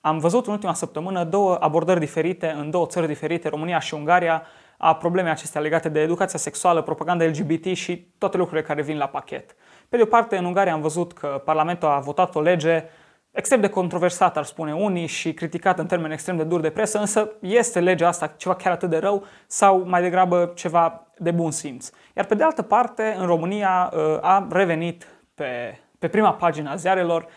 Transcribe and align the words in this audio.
am 0.00 0.18
văzut 0.18 0.46
în 0.46 0.52
ultima 0.52 0.74
săptămână 0.74 1.24
două 1.24 1.56
abordări 1.60 2.00
diferite 2.00 2.54
în 2.58 2.70
două 2.70 2.86
țări 2.86 3.06
diferite, 3.06 3.48
România 3.48 3.78
și 3.78 3.94
Ungaria, 3.94 4.42
a 4.76 4.94
problemei 4.94 5.30
acestea 5.30 5.60
legate 5.60 5.88
de 5.88 6.00
educația 6.00 6.38
sexuală, 6.38 6.82
propaganda 6.82 7.24
LGBT 7.24 7.64
și 7.64 8.06
toate 8.18 8.36
lucrurile 8.36 8.66
care 8.66 8.82
vin 8.82 8.96
la 8.96 9.06
pachet. 9.06 9.54
Pe 9.88 9.96
de 9.96 10.02
o 10.02 10.06
parte, 10.06 10.36
în 10.36 10.44
Ungaria 10.44 10.72
am 10.72 10.80
văzut 10.80 11.12
că 11.12 11.42
Parlamentul 11.44 11.88
a 11.88 11.98
votat 11.98 12.34
o 12.34 12.40
lege 12.40 12.84
extrem 13.30 13.60
de 13.60 13.68
controversată, 13.68 14.38
ar 14.38 14.44
spune 14.44 14.74
unii, 14.74 15.06
și 15.06 15.34
criticată 15.34 15.80
în 15.80 15.86
termeni 15.86 16.12
extrem 16.12 16.36
de 16.36 16.44
dur 16.44 16.60
de 16.60 16.70
presă, 16.70 16.98
însă 16.98 17.32
este 17.40 17.80
legea 17.80 18.08
asta 18.08 18.26
ceva 18.26 18.54
chiar 18.54 18.72
atât 18.72 18.90
de 18.90 18.98
rău 18.98 19.24
sau 19.46 19.84
mai 19.86 20.02
degrabă 20.02 20.52
ceva 20.54 21.06
de 21.18 21.30
bun 21.30 21.50
simț. 21.50 21.90
Iar 22.16 22.24
pe 22.24 22.34
de 22.34 22.42
altă 22.42 22.62
parte, 22.62 23.16
în 23.18 23.26
România 23.26 23.92
uh, 23.92 24.18
a 24.20 24.46
revenit 24.50 25.06
pe, 25.34 25.78
pe 25.98 26.08
prima 26.08 26.32
pagină 26.32 26.70
a 26.70 26.74
ziarelor 26.74 27.22
uh, 27.22 27.28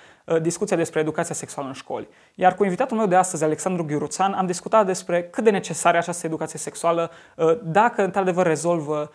discuția 0.41 0.77
despre 0.77 0.99
educația 0.99 1.35
sexuală 1.35 1.67
în 1.67 1.73
școli. 1.73 2.07
Iar 2.35 2.55
cu 2.55 2.63
invitatul 2.63 2.97
meu 2.97 3.07
de 3.07 3.15
astăzi, 3.15 3.43
Alexandru 3.43 3.83
Ghiuruțan, 3.83 4.33
am 4.33 4.45
discutat 4.45 4.85
despre 4.85 5.23
cât 5.23 5.43
de 5.43 5.49
necesară 5.49 5.95
e 5.95 5.99
această 5.99 6.25
educație 6.25 6.59
sexuală, 6.59 7.11
uh, 7.35 7.59
dacă 7.63 8.03
într-adevăr 8.03 8.45
rezolvă 8.45 9.11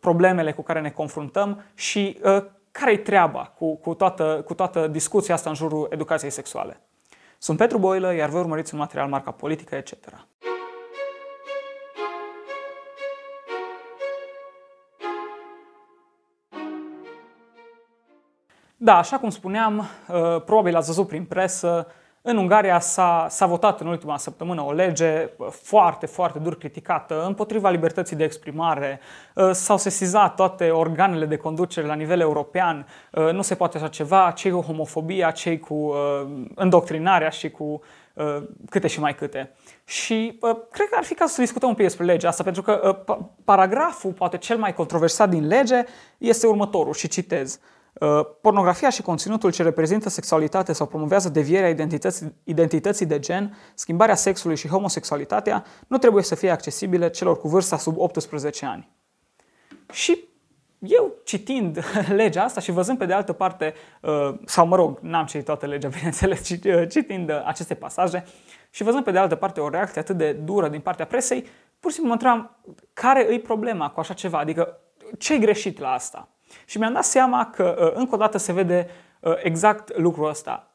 problemele 0.00 0.52
cu 0.52 0.62
care 0.62 0.80
ne 0.80 0.90
confruntăm 0.90 1.62
și 1.74 2.20
care-i 2.70 2.98
treaba 2.98 3.52
cu, 3.58 3.76
cu, 3.76 3.94
toată, 3.94 4.42
cu 4.44 4.54
toată 4.54 4.86
discuția 4.86 5.34
asta 5.34 5.48
în 5.48 5.54
jurul 5.54 5.86
educației 5.90 6.30
sexuale. 6.30 6.80
Sunt 7.38 7.58
Petru 7.58 7.78
Boilă, 7.78 8.14
iar 8.14 8.28
voi 8.28 8.40
urmăriți 8.40 8.74
un 8.74 8.80
material 8.80 9.08
marca 9.08 9.30
politică, 9.30 9.74
etc. 9.74 9.92
Da, 18.84 18.98
așa 18.98 19.18
cum 19.18 19.30
spuneam, 19.30 19.78
uh, 19.78 20.42
probabil 20.44 20.76
ați 20.76 20.86
văzut 20.86 21.06
prin 21.06 21.24
presă, 21.24 21.86
în 22.22 22.36
Ungaria 22.36 22.78
s-a, 22.78 23.26
s-a 23.30 23.46
votat 23.46 23.80
în 23.80 23.86
ultima 23.86 24.18
săptămână 24.18 24.62
o 24.62 24.72
lege 24.72 25.30
foarte, 25.50 26.06
foarte 26.06 26.38
dur 26.38 26.58
criticată 26.58 27.24
împotriva 27.26 27.70
libertății 27.70 28.16
de 28.16 28.24
exprimare. 28.24 29.00
Uh, 29.34 29.50
s-au 29.52 29.76
sesizat 29.76 30.34
toate 30.34 30.70
organele 30.70 31.26
de 31.26 31.36
conducere 31.36 31.86
la 31.86 31.94
nivel 31.94 32.20
european. 32.20 32.86
Uh, 33.12 33.32
nu 33.32 33.42
se 33.42 33.54
poate 33.54 33.76
așa 33.76 33.88
ceva. 33.88 34.30
Cei 34.30 34.50
cu 34.50 34.60
homofobia, 34.60 35.30
cei 35.30 35.58
cu 35.58 35.74
uh, 35.74 35.96
îndoctrinarea 36.54 37.28
și 37.28 37.50
cu 37.50 37.82
câte 38.70 38.86
și 38.86 39.00
mai 39.00 39.14
câte. 39.14 39.54
Și 39.84 40.38
cred 40.70 40.88
că 40.88 40.96
ar 40.96 41.04
fi 41.04 41.14
cazul 41.14 41.34
să 41.34 41.40
discutăm 41.40 41.68
un 41.68 41.74
pic 41.74 41.84
despre 41.84 42.04
legea 42.04 42.28
asta, 42.28 42.42
pentru 42.42 42.62
că 42.62 43.02
paragraful, 43.44 44.12
poate 44.12 44.36
cel 44.36 44.56
mai 44.56 44.74
controversat 44.74 45.28
din 45.28 45.46
lege, 45.46 45.84
este 46.18 46.46
următorul 46.46 46.92
și 46.92 47.08
citez. 47.08 47.60
Uh, 48.00 48.20
pornografia 48.40 48.88
și 48.88 49.02
conținutul 49.02 49.52
ce 49.52 49.62
reprezintă 49.62 50.08
sexualitate 50.08 50.72
sau 50.72 50.86
promovează 50.86 51.28
devierea 51.28 51.68
identității, 51.68 52.34
identității 52.44 53.06
de 53.06 53.18
gen, 53.18 53.56
schimbarea 53.74 54.14
sexului 54.14 54.56
și 54.56 54.68
homosexualitatea 54.68 55.64
nu 55.86 55.98
trebuie 55.98 56.22
să 56.22 56.34
fie 56.34 56.50
accesibile 56.50 57.10
celor 57.10 57.38
cu 57.38 57.48
vârsta 57.48 57.78
sub 57.78 57.98
18 57.98 58.66
ani. 58.66 58.90
Și 59.92 60.24
eu 60.78 61.12
citind 61.24 61.84
legea 62.20 62.42
asta 62.42 62.60
și 62.60 62.70
văzând 62.70 62.98
pe 62.98 63.06
de 63.06 63.12
altă 63.12 63.32
parte, 63.32 63.74
uh, 64.00 64.34
sau 64.44 64.66
mă 64.66 64.76
rog, 64.76 64.98
n-am 65.00 65.26
citit 65.26 65.44
toată 65.44 65.66
legea, 65.66 65.88
bineînțeles, 65.96 66.48
uh, 66.48 66.88
citind 66.88 67.30
aceste 67.44 67.74
pasaje 67.74 68.24
și 68.70 68.82
văzând 68.82 69.04
pe 69.04 69.10
de 69.10 69.18
altă 69.18 69.34
parte 69.34 69.60
o 69.60 69.68
reacție 69.68 70.00
atât 70.00 70.16
de 70.16 70.32
dură 70.32 70.68
din 70.68 70.80
partea 70.80 71.06
presei, 71.06 71.46
pur 71.80 71.90
și 71.90 71.96
simplu 71.96 72.06
mă 72.06 72.12
întrebam 72.12 72.56
care 72.92 73.26
îi 73.28 73.40
problema 73.40 73.90
cu 73.90 74.00
așa 74.00 74.14
ceva, 74.14 74.38
adică 74.38 74.78
ce-i 75.18 75.38
greșit 75.38 75.78
la 75.78 75.92
asta? 75.92 76.28
Și 76.64 76.78
mi-am 76.78 76.92
dat 76.92 77.04
seama 77.04 77.50
că 77.54 77.76
uh, 77.78 77.92
încă 77.94 78.14
o 78.14 78.18
dată 78.18 78.38
se 78.38 78.52
vede 78.52 78.88
uh, 79.20 79.32
exact 79.42 79.98
lucrul 79.98 80.28
ăsta. 80.28 80.68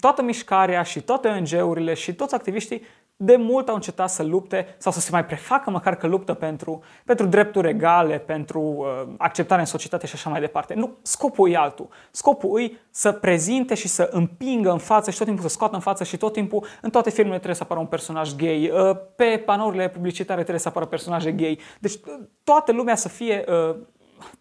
Toată 0.00 0.22
mișcarea 0.22 0.82
și 0.82 1.00
toate 1.00 1.28
ONG-urile 1.28 1.94
și 1.94 2.14
toți 2.14 2.34
activiștii 2.34 2.82
de 3.22 3.36
mult 3.36 3.68
au 3.68 3.74
încetat 3.74 4.10
să 4.10 4.22
lupte 4.22 4.74
sau 4.78 4.92
să 4.92 5.00
se 5.00 5.08
mai 5.12 5.24
prefacă 5.24 5.70
măcar 5.70 5.96
că 5.96 6.06
luptă 6.06 6.34
pentru, 6.34 6.82
pentru 7.04 7.26
drepturi 7.26 7.68
egale, 7.68 8.18
pentru 8.18 8.60
uh, 8.60 9.12
acceptare 9.18 9.60
în 9.60 9.66
societate 9.66 10.06
și 10.06 10.14
așa 10.14 10.30
mai 10.30 10.40
departe. 10.40 10.74
Nu, 10.74 10.96
scopul 11.02 11.50
e 11.50 11.56
altul. 11.56 11.88
Scopul 12.10 12.60
e 12.60 12.72
să 12.90 13.12
prezinte 13.12 13.74
și 13.74 13.88
să 13.88 14.08
împingă 14.12 14.70
în 14.70 14.78
față 14.78 15.10
și 15.10 15.16
tot 15.16 15.26
timpul 15.26 15.48
să 15.48 15.54
scoată 15.54 15.74
în 15.74 15.80
față 15.80 16.04
și 16.04 16.16
tot 16.16 16.32
timpul 16.32 16.66
în 16.80 16.90
toate 16.90 17.10
filmele 17.10 17.36
trebuie 17.36 17.56
să 17.56 17.62
apară 17.62 17.80
un 17.80 17.86
personaj 17.86 18.34
gay, 18.34 18.70
uh, 18.70 18.96
pe 19.16 19.42
panourile 19.44 19.88
publicitare 19.88 20.40
trebuie 20.40 20.60
să 20.60 20.68
apară 20.68 20.86
personaje 20.86 21.32
gay. 21.32 21.58
Deci 21.78 21.94
uh, 21.94 22.00
toată 22.44 22.72
lumea 22.72 22.94
să 22.94 23.08
fie 23.08 23.44
uh, 23.48 23.76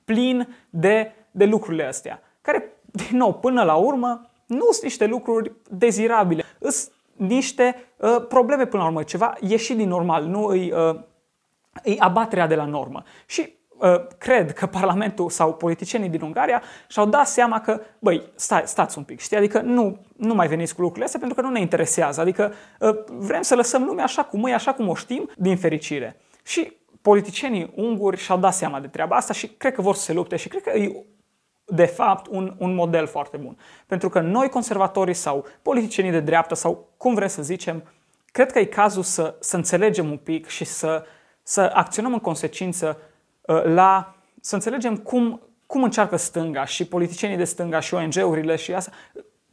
plin 0.06 0.56
de, 0.70 1.12
de 1.32 1.46
lucrurile 1.46 1.84
astea, 1.84 2.22
care, 2.42 2.74
din 2.92 3.18
nou, 3.18 3.34
până 3.34 3.64
la 3.64 3.76
urmă, 3.76 4.30
nu 4.46 4.68
sunt 4.72 4.84
niște 4.84 5.06
lucruri 5.06 5.52
dezirabile, 5.70 6.44
sunt 6.60 6.92
niște 7.16 7.76
uh, 7.98 8.26
probleme 8.28 8.66
până 8.66 8.82
la 8.82 8.88
urmă, 8.88 9.04
ceva 9.04 9.34
ieșit 9.40 9.78
din 9.78 9.88
normal, 9.88 10.24
nu 10.24 10.46
îi, 10.46 10.72
uh, 10.72 11.00
îi 11.84 12.00
abaterea 12.00 12.48
de 12.48 12.56
la 12.56 12.66
normă. 12.66 13.04
Și 13.26 13.54
uh, 13.78 14.08
cred 14.18 14.54
că 14.54 14.66
Parlamentul 14.66 15.30
sau 15.30 15.54
politicienii 15.54 16.10
din 16.10 16.22
Ungaria 16.22 16.62
și-au 16.88 17.06
dat 17.06 17.28
seama 17.28 17.62
că, 17.62 17.82
băi, 18.00 18.24
stai, 18.36 18.62
stați 18.66 18.98
un 18.98 19.04
pic, 19.04 19.20
știi, 19.20 19.38
adică 19.38 19.62
nu, 19.62 19.98
nu 20.18 20.34
mai 20.34 20.48
veniți 20.48 20.76
cu 20.76 20.82
lucrurile 20.82 21.06
astea 21.06 21.20
pentru 21.20 21.42
că 21.42 21.48
nu 21.48 21.54
ne 21.54 21.60
interesează, 21.60 22.22
adică 22.22 22.54
uh, 22.80 23.04
vrem 23.08 23.42
să 23.42 23.56
lăsăm 23.56 23.84
lumea 23.84 24.04
așa 24.04 24.24
cum 24.24 24.46
e, 24.46 24.54
așa 24.54 24.74
cum 24.74 24.88
o 24.88 24.96
știm, 24.96 25.30
din 25.38 25.58
fericire. 25.58 26.20
Și 26.44 26.78
politicienii 27.02 27.72
unguri 27.76 28.18
și-au 28.18 28.38
dat 28.38 28.54
seama 28.54 28.80
de 28.80 28.88
treaba 28.88 29.16
asta 29.16 29.34
și 29.34 29.48
cred 29.48 29.74
că 29.74 29.82
vor 29.82 29.96
să 29.96 30.02
se 30.02 30.14
lupte 30.14 30.36
și 30.36 30.48
cred 30.48 30.62
că 30.62 30.70
e 30.70 31.04
de 31.66 31.86
fapt 31.86 32.28
un, 32.28 32.56
un 32.58 32.74
model 32.74 33.08
foarte 33.08 33.38
bun. 33.38 33.58
Pentru 33.88 34.10
că 34.10 34.20
noi 34.20 34.50
conservatorii 34.50 35.14
sau 35.14 35.46
politicienii 35.62 36.12
de 36.12 36.20
dreapta 36.20 36.56
sau 36.56 36.90
cum 36.98 37.14
vrem 37.14 37.28
să 37.28 37.42
zicem, 37.42 37.84
cred 38.26 38.52
că 38.52 38.60
e 38.60 38.66
cazul 38.66 39.04
să, 39.04 39.36
să 39.40 39.56
înțelegem 39.56 40.10
un 40.10 40.18
pic 40.18 40.48
și 40.48 40.64
să, 40.66 41.06
să 41.44 41.72
acționăm 41.74 42.14
în 42.14 42.20
consecință 42.20 42.98
uh, 43.42 43.64
la 43.64 44.16
să 44.42 44.56
înțelegem 44.56 44.98
cum, 44.98 45.42
cum 45.66 45.84
încearcă 45.84 46.16
stânga 46.16 46.66
și 46.66 46.86
politicienii 46.86 47.38
de 47.38 47.44
stânga 47.44 47.80
și 47.80 47.94
ONG-urile 47.94 48.56
și 48.56 48.74
asta, 48.74 48.92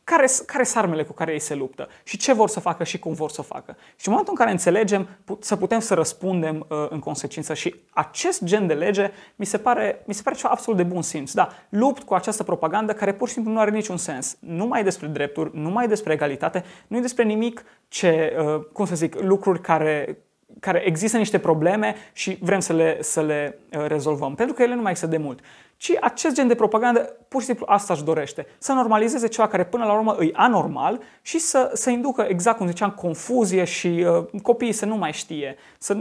care, 0.06 0.26
care 0.46 0.64
sunt 0.64 0.84
armele 0.84 1.02
cu 1.04 1.12
care 1.12 1.32
ei 1.32 1.38
se 1.38 1.54
luptă 1.54 1.88
și 2.02 2.16
ce 2.16 2.32
vor 2.32 2.48
să 2.48 2.60
facă 2.60 2.84
și 2.84 2.98
cum 2.98 3.12
vor 3.12 3.30
să 3.30 3.42
facă. 3.42 3.76
Și 3.96 4.08
în 4.08 4.12
momentul 4.12 4.32
în 4.32 4.38
care 4.38 4.50
înțelegem, 4.50 5.08
să 5.40 5.56
putem 5.56 5.78
să 5.78 5.94
răspundem 5.94 6.66
uh, 6.68 6.86
în 6.88 6.98
consecință. 6.98 7.54
Și 7.54 7.74
acest 7.90 8.44
gen 8.44 8.66
de 8.66 8.74
lege 8.74 9.10
mi 9.36 9.46
se 9.46 9.58
pare, 9.58 10.02
mi 10.04 10.14
se 10.14 10.22
pare 10.22 10.36
ceva 10.36 10.48
absolut 10.48 10.78
de 10.78 10.84
bun 10.84 11.02
simț. 11.02 11.32
Da, 11.32 11.48
lupt 11.68 12.02
cu 12.02 12.14
această 12.14 12.42
propagandă 12.42 12.92
care 12.92 13.14
pur 13.14 13.28
și 13.28 13.34
simplu 13.34 13.52
nu 13.52 13.58
are 13.58 13.70
niciun 13.70 13.96
sens. 13.96 14.36
Nu 14.40 14.66
mai 14.66 14.84
despre 14.84 15.06
drepturi, 15.06 15.50
nu 15.58 15.70
mai 15.70 15.88
despre 15.88 16.12
egalitate, 16.12 16.64
nu 16.86 16.96
e 16.96 17.00
despre 17.00 17.24
nimic 17.24 17.64
ce, 17.88 18.36
uh, 18.38 18.64
cum 18.72 18.86
să 18.86 18.94
zic, 18.94 19.20
lucruri 19.20 19.60
care, 19.60 20.18
care 20.60 20.82
există 20.86 21.16
niște 21.16 21.38
probleme 21.38 21.94
și 22.12 22.38
vrem 22.40 22.60
să 22.60 22.72
le, 22.72 22.98
să 23.00 23.22
le 23.22 23.58
uh, 23.72 23.84
rezolvăm. 23.86 24.34
Pentru 24.34 24.54
că 24.54 24.62
ele 24.62 24.74
nu 24.74 24.82
mai 24.82 24.90
există 24.90 25.10
de 25.10 25.22
mult 25.22 25.40
ci 25.76 25.92
acest 26.00 26.34
gen 26.34 26.46
de 26.46 26.54
propagandă 26.54 27.16
pur 27.28 27.40
și 27.40 27.46
simplu 27.46 27.66
asta 27.68 27.92
își 27.92 28.04
dorește. 28.04 28.46
Să 28.58 28.72
normalizeze 28.72 29.26
ceva 29.28 29.48
care 29.48 29.64
până 29.64 29.84
la 29.84 29.92
urmă 29.92 30.14
îi 30.18 30.32
anormal 30.32 31.00
și 31.22 31.38
să, 31.38 31.70
să 31.74 31.90
inducă, 31.90 32.26
exact 32.28 32.56
cum 32.56 32.66
ziceam, 32.66 32.90
confuzie 32.90 33.64
și 33.64 34.06
uh, 34.06 34.40
copiii 34.42 34.72
să 34.72 34.84
nu 34.84 34.96
mai 34.96 35.12
știe. 35.12 35.56
Să, 35.78 35.96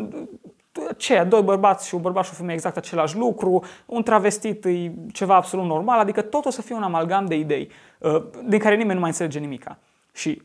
ce, 0.98 1.26
doi 1.30 1.42
bărbați 1.42 1.88
și 1.88 1.96
un 1.96 2.02
bărbat 2.02 2.24
și 2.24 2.30
o 2.34 2.36
femeie 2.36 2.56
exact 2.56 2.78
același 2.78 3.18
lucru, 3.18 3.64
un 3.86 4.04
travestit 4.04 4.66
e 4.66 4.92
ceva 5.12 5.36
absolut 5.36 5.66
normal, 5.66 6.00
adică 6.00 6.22
tot 6.22 6.46
o 6.46 6.50
să 6.50 6.62
fie 6.62 6.76
un 6.76 6.84
amalgam 6.84 7.26
de 7.26 7.36
idei 7.36 7.70
uh, 8.00 8.24
din 8.46 8.60
care 8.60 8.76
nimeni 8.76 8.94
nu 8.94 9.00
mai 9.00 9.10
înțelege 9.10 9.40
nimica. 9.40 9.78
Și, 10.14 10.42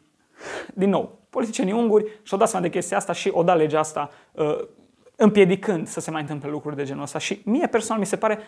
din 0.75 0.89
nou, 0.89 1.19
politicienii 1.31 1.73
unguri 1.73 2.05
și-au 2.23 2.39
dat 2.39 2.49
seama 2.49 2.65
de 2.65 2.71
chestia 2.71 2.97
asta 2.97 3.13
și 3.13 3.31
o 3.33 3.43
da 3.43 3.55
legea 3.55 3.79
asta 3.79 4.11
uh, 4.33 4.59
împiedicând 5.17 5.89
să 5.89 6.01
se 6.01 6.11
mai 6.11 6.21
întâmple 6.21 6.51
lucruri 6.51 6.77
de 6.77 6.85
genul 6.85 7.03
ăsta. 7.03 7.19
Și 7.19 7.43
mie 7.45 7.67
personal 7.67 8.01
mi 8.01 8.07
se 8.07 8.17
pare 8.17 8.39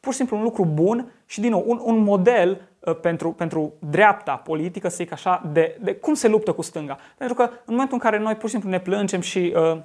pur 0.00 0.12
și 0.12 0.18
simplu 0.18 0.36
un 0.36 0.42
lucru 0.42 0.64
bun 0.64 1.12
și, 1.26 1.40
din 1.40 1.50
nou, 1.50 1.64
un, 1.66 1.80
un 1.82 1.98
model 1.98 2.68
uh, 2.78 2.96
pentru, 3.00 3.32
pentru 3.32 3.72
dreapta 3.90 4.36
politică, 4.36 4.88
să 4.88 4.96
zic 4.96 5.12
așa, 5.12 5.50
de, 5.52 5.78
de 5.82 5.94
cum 5.94 6.14
se 6.14 6.28
luptă 6.28 6.52
cu 6.52 6.62
stânga. 6.62 6.98
Pentru 7.16 7.36
că 7.36 7.42
în 7.42 7.50
momentul 7.64 7.94
în 7.94 8.10
care 8.10 8.18
noi 8.18 8.34
pur 8.34 8.44
și 8.44 8.50
simplu 8.50 8.70
ne 8.70 8.80
plângem 8.80 9.20
și 9.20 9.54
uh, 9.56 9.78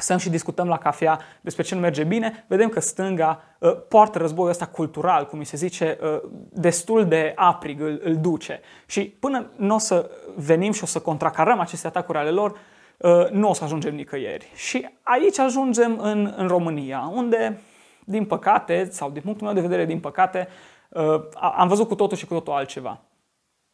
stăm 0.00 0.16
și 0.16 0.30
discutăm 0.30 0.68
la 0.68 0.78
cafea 0.78 1.18
despre 1.40 1.62
ce 1.62 1.74
nu 1.74 1.80
merge 1.80 2.04
bine, 2.04 2.44
vedem 2.46 2.68
că 2.68 2.80
stânga 2.80 3.42
uh, 3.58 3.76
poartă 3.88 4.18
războiul 4.18 4.50
ăsta 4.50 4.66
cultural, 4.66 5.26
cum 5.26 5.38
mi 5.38 5.46
se 5.46 5.56
zice, 5.56 5.98
uh, 6.02 6.20
destul 6.52 7.06
de 7.06 7.32
aprig, 7.36 7.80
îl, 7.80 8.00
îl 8.04 8.16
duce. 8.16 8.60
Și 8.86 9.00
până 9.00 9.50
nu 9.56 9.74
o 9.74 9.78
să 9.78 10.10
venim 10.36 10.72
și 10.72 10.82
o 10.82 10.86
să 10.86 11.00
contracarăm 11.00 11.60
aceste 11.60 11.86
atacuri 11.86 12.18
ale 12.18 12.30
lor, 12.30 12.58
uh, 12.96 13.30
nu 13.30 13.48
o 13.48 13.52
să 13.52 13.64
ajungem 13.64 13.94
nicăieri. 13.94 14.50
Și 14.54 14.88
aici 15.02 15.38
ajungem 15.38 15.98
în, 15.98 16.34
în 16.36 16.46
România, 16.46 17.10
unde 17.14 17.60
din 18.04 18.24
păcate, 18.24 18.88
sau 18.90 19.10
din 19.10 19.22
punctul 19.22 19.46
meu 19.46 19.54
de 19.54 19.60
vedere, 19.60 19.84
din 19.84 20.00
păcate, 20.00 20.48
uh, 20.88 21.02
am 21.40 21.68
văzut 21.68 21.88
cu 21.88 21.94
totul 21.94 22.16
și 22.16 22.26
cu 22.26 22.34
totul 22.34 22.52
altceva. 22.52 23.00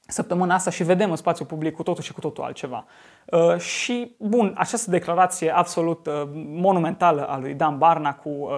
Săptămâna 0.07 0.55
asta 0.55 0.71
și 0.71 0.85
vedem 0.85 1.11
în 1.11 1.17
spațiu 1.17 1.45
public 1.45 1.75
cu 1.75 1.83
totul 1.83 2.03
și 2.03 2.13
cu 2.13 2.21
totul 2.21 2.45
altceva. 2.45 2.85
Uh, 3.25 3.57
și, 3.59 4.15
bun, 4.19 4.55
această 4.57 4.91
declarație 4.91 5.57
absolut 5.57 6.07
uh, 6.07 6.29
monumentală 6.35 7.29
a 7.29 7.39
lui 7.39 7.55
Dan 7.55 7.79
Barna 7.79 8.15
cu 8.15 8.49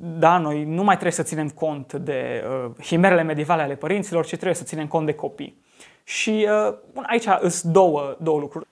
da, 0.00 0.38
noi 0.38 0.64
nu 0.64 0.82
mai 0.82 0.94
trebuie 0.94 1.12
să 1.12 1.22
ținem 1.22 1.48
cont 1.48 1.92
de 1.92 2.44
himerele 2.82 3.22
medievale 3.22 3.62
ale 3.62 3.74
părinților, 3.74 4.24
ci 4.24 4.28
trebuie 4.28 4.54
să 4.54 4.64
ținem 4.64 4.86
cont 4.86 5.06
de 5.06 5.14
copii. 5.14 5.62
Și 6.04 6.48
uh, 6.68 6.74
aici 7.06 7.26
sunt 7.48 7.72
două, 7.72 8.16
două 8.20 8.38
lucruri. 8.38 8.66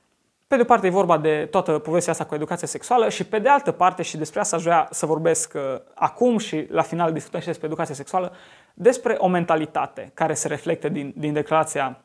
Pe 0.48 0.56
de 0.56 0.62
o 0.62 0.64
parte 0.64 0.86
e 0.86 0.90
vorba 0.90 1.18
de 1.18 1.46
toată 1.50 1.78
povestea 1.78 2.12
asta 2.12 2.24
cu 2.24 2.34
educația 2.34 2.66
sexuală 2.66 3.08
și 3.08 3.24
pe 3.24 3.38
de 3.38 3.48
altă 3.48 3.72
parte, 3.72 4.02
și 4.02 4.16
despre 4.16 4.40
asta 4.40 4.56
aș 4.56 4.62
vrea 4.62 4.88
să 4.90 5.06
vorbesc 5.06 5.52
uh, 5.54 5.62
acum 5.94 6.38
și 6.38 6.66
la 6.70 6.82
final 6.82 7.12
discutăm 7.12 7.40
și 7.40 7.46
despre 7.46 7.66
educația 7.66 7.94
sexuală, 7.94 8.32
despre 8.74 9.14
o 9.18 9.28
mentalitate 9.28 10.10
care 10.14 10.34
se 10.34 10.48
reflectă 10.48 10.88
din, 10.88 11.14
din 11.16 11.32
declarația 11.32 12.00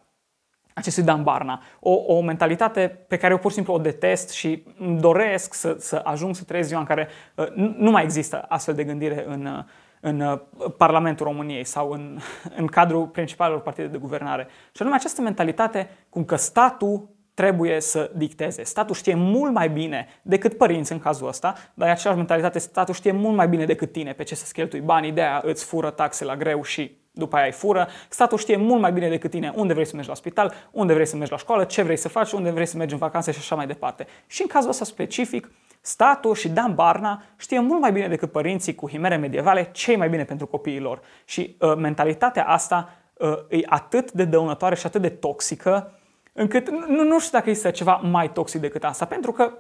acestui 0.74 1.04
Dan 1.04 1.24
Barna. 1.24 1.62
O, 1.80 1.92
o 1.92 2.22
mentalitate 2.22 3.06
pe 3.08 3.18
care 3.18 3.34
eu 3.34 3.40
pur 3.40 3.50
și 3.50 3.56
simplu 3.56 3.74
o 3.74 3.78
detest 3.78 4.30
și 4.30 4.64
îmi 4.80 5.00
doresc 5.00 5.54
să, 5.54 5.76
să 5.80 6.02
ajung 6.04 6.36
să 6.36 6.44
trăiesc 6.44 6.68
ziua 6.68 6.80
în 6.80 6.88
care 6.88 7.08
uh, 7.36 7.48
nu 7.56 7.92
mai 7.92 8.04
există 8.04 8.46
astfel 8.48 8.74
de 8.76 8.84
gândire 8.84 9.26
în, 9.28 9.46
uh, 9.46 9.64
în 10.00 10.20
uh, 10.20 10.40
Parlamentul 10.78 11.26
României 11.26 11.64
sau 11.64 11.92
în, 11.92 12.18
în 12.60 12.68
cadrul 12.68 13.08
principalelor 13.08 13.62
partide 13.62 13.88
de 13.88 13.98
guvernare. 13.98 14.48
Și 14.72 14.82
anume 14.82 14.96
această 14.96 15.22
mentalitate 15.22 15.90
cum 16.10 16.24
că 16.24 16.36
statul 16.36 17.10
trebuie 17.42 17.80
să 17.80 18.12
dicteze. 18.16 18.64
Statul 18.64 18.96
știe 18.96 19.16
mult 19.16 19.54
mai 19.54 19.70
bine 19.70 20.08
decât 20.22 20.58
părinți 20.58 20.92
în 20.92 21.00
cazul 21.00 21.28
ăsta, 21.28 21.56
dar 21.74 21.88
e 21.88 21.92
aceeași 21.92 22.18
mentalitate, 22.18 22.60
statul 22.60 22.94
știe 22.94 23.12
mult 23.12 23.36
mai 23.36 23.48
bine 23.48 23.66
decât 23.66 23.92
tine 23.92 24.14
pe 24.14 24.24
ce 24.24 24.36
să 24.36 24.50
cheltui 24.54 24.80
banii, 24.80 25.12
de 25.12 25.22
aia 25.22 25.42
îți 25.46 25.66
fură 25.66 25.90
taxe 25.90 26.26
la 26.26 26.36
greu 26.36 26.64
și 26.64 26.98
după 27.12 27.36
aia 27.36 27.46
îi 27.46 27.52
fură. 27.52 27.88
Statul 28.10 28.38
știe 28.38 28.58
mult 28.58 28.82
mai 28.82 28.92
bine 28.92 29.10
decât 29.10 29.30
tine 29.30 29.54
unde 29.56 29.74
vrei 29.74 29.86
să 29.86 29.92
mergi 29.94 30.10
la 30.10 30.16
spital, 30.16 30.54
unde 30.72 30.94
vrei 30.94 31.06
să 31.06 31.16
mergi 31.16 31.32
la 31.32 31.38
școală, 31.38 31.64
ce 31.64 31.82
vrei 31.82 31.98
să 31.98 32.10
faci, 32.10 32.32
unde 32.32 32.50
vrei 32.50 32.66
să 32.66 32.78
mergi 32.78 32.94
în 32.94 33.00
vacanțe 33.00 33.32
și 33.32 33.40
așa 33.40 33.56
mai 33.56 33.68
departe. 33.68 34.08
Și 34.28 34.42
în 34.42 34.48
cazul 34.48 34.70
ăsta 34.70 34.86
specific, 34.86 35.52
statul 35.82 36.36
și 36.36 36.50
Dan 36.50 36.76
Barna 36.76 37.24
știe 37.38 37.60
mult 37.60 37.82
mai 37.82 37.92
bine 37.92 38.08
decât 38.08 38.32
părinții 38.32 38.76
cu 38.76 38.90
himere 38.90 39.16
medievale 39.16 39.70
ce 39.72 39.98
mai 39.98 40.10
bine 40.10 40.24
pentru 40.24 40.48
copiii 40.48 40.80
lor. 40.80 41.02
Și 41.26 41.56
uh, 41.60 41.76
mentalitatea 41.76 42.46
asta 42.46 42.90
uh, 43.14 43.38
e 43.50 43.62
atât 43.66 44.12
de 44.12 44.24
dăunătoare 44.24 44.76
și 44.76 44.86
atât 44.86 45.02
de 45.02 45.10
toxică 45.10 45.96
încât 46.34 46.70
nu, 46.70 47.04
nu 47.04 47.20
știu 47.20 47.38
dacă 47.38 47.50
este 47.50 47.72
ceva 47.72 47.96
mai 47.96 48.32
toxic 48.32 48.62
decât 48.62 48.84
asta, 48.84 49.06
pentru 49.06 49.32
că 49.32 49.54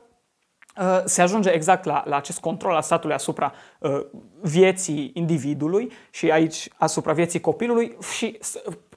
uh, 0.78 1.02
se 1.06 1.22
ajunge 1.22 1.50
exact 1.50 1.86
la, 1.86 2.04
la 2.06 2.16
acest 2.16 2.40
control 2.40 2.76
al 2.76 2.82
statului 2.82 3.16
asupra 3.16 3.54
uh, 3.80 4.06
vieții 4.42 5.12
individului 5.14 5.92
și 6.10 6.32
aici 6.32 6.70
asupra 6.78 7.14
vieții 7.14 7.40
copilului 7.40 7.98
și 8.16 8.40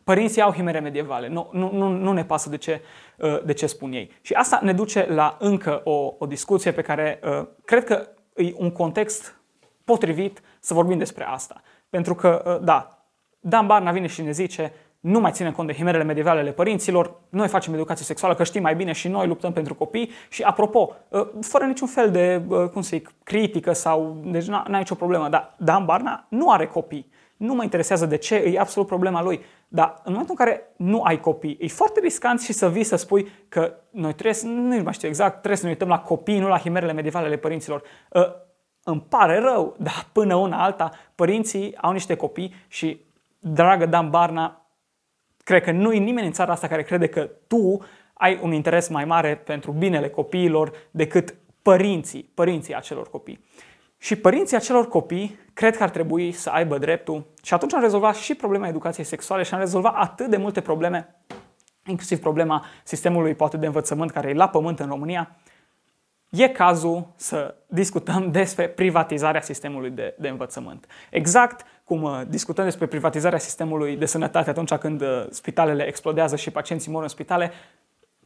părinții 0.05 0.43
au 0.43 0.53
himere 0.53 0.79
medievale. 0.79 1.29
Nu, 1.29 1.49
nu, 1.53 1.71
nu, 1.73 1.89
nu 1.89 2.13
ne 2.13 2.25
pasă 2.25 2.49
de 2.49 2.57
ce, 2.57 2.81
uh, 3.19 3.45
de 3.45 3.53
ce 3.53 3.67
spun 3.67 3.93
ei. 3.93 4.11
Și 4.21 4.33
asta 4.33 4.61
ne 4.63 4.73
duce 4.73 5.07
la 5.09 5.37
încă 5.41 5.81
o, 5.85 6.15
o 6.19 6.27
discuție 6.27 6.73
pe 6.73 6.83
care 6.83 7.21
uh, 7.25 7.47
cred 7.65 7.85
că 7.85 8.09
e 8.37 8.53
un 8.57 8.71
context 8.71 9.41
potrivit 9.85 10.43
să 10.61 10.75
vorbim 10.75 10.99
despre 10.99 11.25
asta. 11.25 11.63
Pentru 11.91 12.15
că, 12.15 12.43
uh, 12.47 12.65
da, 12.65 12.99
Dan 13.41 13.67
Barna 13.67 13.93
vine 13.93 14.07
și 14.07 14.23
ne 14.23 14.31
zice 14.31 14.73
nu 15.05 15.21
mai 15.21 15.31
ținem 15.33 15.53
cont 15.53 15.69
de 15.69 15.75
himerele 15.75 16.05
medievale 16.05 16.41
ale 16.41 16.51
părinților, 16.51 17.15
noi 17.29 17.49
facem 17.49 17.75
educație 17.75 18.05
sexuală, 18.05 18.35
că 18.35 18.45
știm 18.45 18.63
mai 18.63 18.75
bine 18.75 18.93
și 18.93 19.09
noi 19.09 19.27
luptăm 19.27 19.53
pentru 19.53 19.75
copii 19.75 20.11
și, 20.29 20.43
apropo, 20.43 20.93
ă, 21.13 21.31
fără 21.41 21.65
niciun 21.65 21.89
fel 21.89 22.11
de, 22.11 22.43
ă, 22.51 22.69
cum 22.69 22.83
să 22.83 22.89
zic, 22.93 23.13
critică 23.23 23.73
sau, 23.73 24.21
deci 24.25 24.47
n-ai 24.47 24.79
nicio 24.79 24.95
problemă, 24.95 25.29
dar 25.29 25.55
Dan 25.57 25.85
Barna 25.85 26.27
nu 26.29 26.51
are 26.51 26.67
copii. 26.67 27.11
Nu 27.37 27.55
mă 27.55 27.63
interesează 27.63 28.07
de 28.07 28.17
ce, 28.17 28.35
e 28.35 28.59
absolut 28.59 28.89
problema 28.89 29.23
lui. 29.23 29.41
Dar 29.69 29.95
în 30.05 30.13
momentul 30.13 30.37
în 30.39 30.45
care 30.45 30.63
nu 30.77 31.03
ai 31.03 31.21
copii, 31.21 31.57
e 31.61 31.69
foarte 31.69 32.01
riscant 32.01 32.41
și 32.41 32.53
să 32.53 32.69
vii 32.69 32.85
să 32.85 32.97
spui 32.97 33.29
că 33.49 33.75
noi 33.91 34.13
trebuie 34.13 34.35
să, 34.35 34.47
nu 34.47 34.83
mai 34.83 34.93
știu 34.93 35.09
exact, 35.09 35.37
trebuie 35.37 35.57
să 35.57 35.65
ne 35.65 35.71
uităm 35.71 35.89
la 35.89 35.99
copii, 35.99 36.39
nu 36.39 36.49
la 36.49 36.59
himerele 36.59 36.93
medievale 36.93 37.27
ale 37.27 37.37
părinților. 37.37 37.83
Uh, 38.11 38.23
îmi 38.83 39.05
pare 39.09 39.39
rău, 39.39 39.75
dar 39.79 40.07
până 40.13 40.35
una 40.35 40.65
alta, 40.65 40.91
părinții 41.15 41.77
au 41.77 41.93
niște 41.93 42.15
copii 42.17 42.55
și, 42.69 43.01
dragă 43.39 43.87
Dan 43.87 44.11
Barna, 44.11 44.64
Cred 45.45 45.63
că 45.63 45.71
nu 45.71 45.93
e 45.93 45.99
nimeni 45.99 46.27
în 46.27 46.33
țara 46.33 46.53
asta 46.53 46.67
care 46.67 46.83
crede 46.83 47.07
că 47.07 47.31
tu 47.47 47.85
ai 48.15 48.39
un 48.43 48.53
interes 48.53 48.89
mai 48.89 49.05
mare 49.05 49.37
pentru 49.37 49.73
binele 49.73 50.09
copiilor 50.09 50.73
decât 50.91 51.35
părinții, 51.63 52.31
părinții 52.35 52.75
acelor 52.75 53.11
copii. 53.11 53.45
Și 53.99 54.17
părinții 54.17 54.57
acelor 54.57 54.89
copii 54.89 55.39
cred 55.53 55.77
că 55.77 55.83
ar 55.83 55.91
trebui 55.91 56.33
să 56.33 56.51
aibă 56.51 56.79
dreptul 56.79 57.27
și 57.43 57.55
atunci 57.55 57.75
am 57.75 57.81
rezolvat 57.81 58.15
și 58.15 58.35
problema 58.35 58.69
educației 58.69 59.05
sexuale 59.05 59.43
și 59.43 59.55
am 59.55 59.61
rezolvat 59.61 59.95
atât 59.97 60.27
de 60.27 60.37
multe 60.37 60.61
probleme, 60.61 61.15
inclusiv 61.87 62.19
problema 62.21 62.65
sistemului 62.85 63.35
poate 63.35 63.57
de 63.57 63.67
învățământ 63.67 64.11
care 64.11 64.29
e 64.29 64.35
la 64.35 64.49
pământ 64.49 64.81
în 64.81 64.87
România, 64.87 65.37
e 66.35 66.49
cazul 66.49 67.07
să 67.17 67.55
discutăm 67.67 68.31
despre 68.41 68.69
privatizarea 68.69 69.41
sistemului 69.41 69.91
de, 69.91 70.15
de 70.19 70.29
învățământ. 70.29 70.87
Exact 71.11 71.67
cum 71.85 72.03
uh, 72.03 72.21
discutăm 72.29 72.65
despre 72.65 72.87
privatizarea 72.87 73.39
sistemului 73.39 73.97
de 73.97 74.07
sănătate 74.07 74.51
atunci 74.51 74.75
când 74.75 75.01
uh, 75.01 75.27
spitalele 75.31 75.87
explodează 75.87 76.37
și 76.37 76.51
pacienții 76.51 76.91
mor 76.91 77.03
în 77.03 77.09
spitale, 77.09 77.53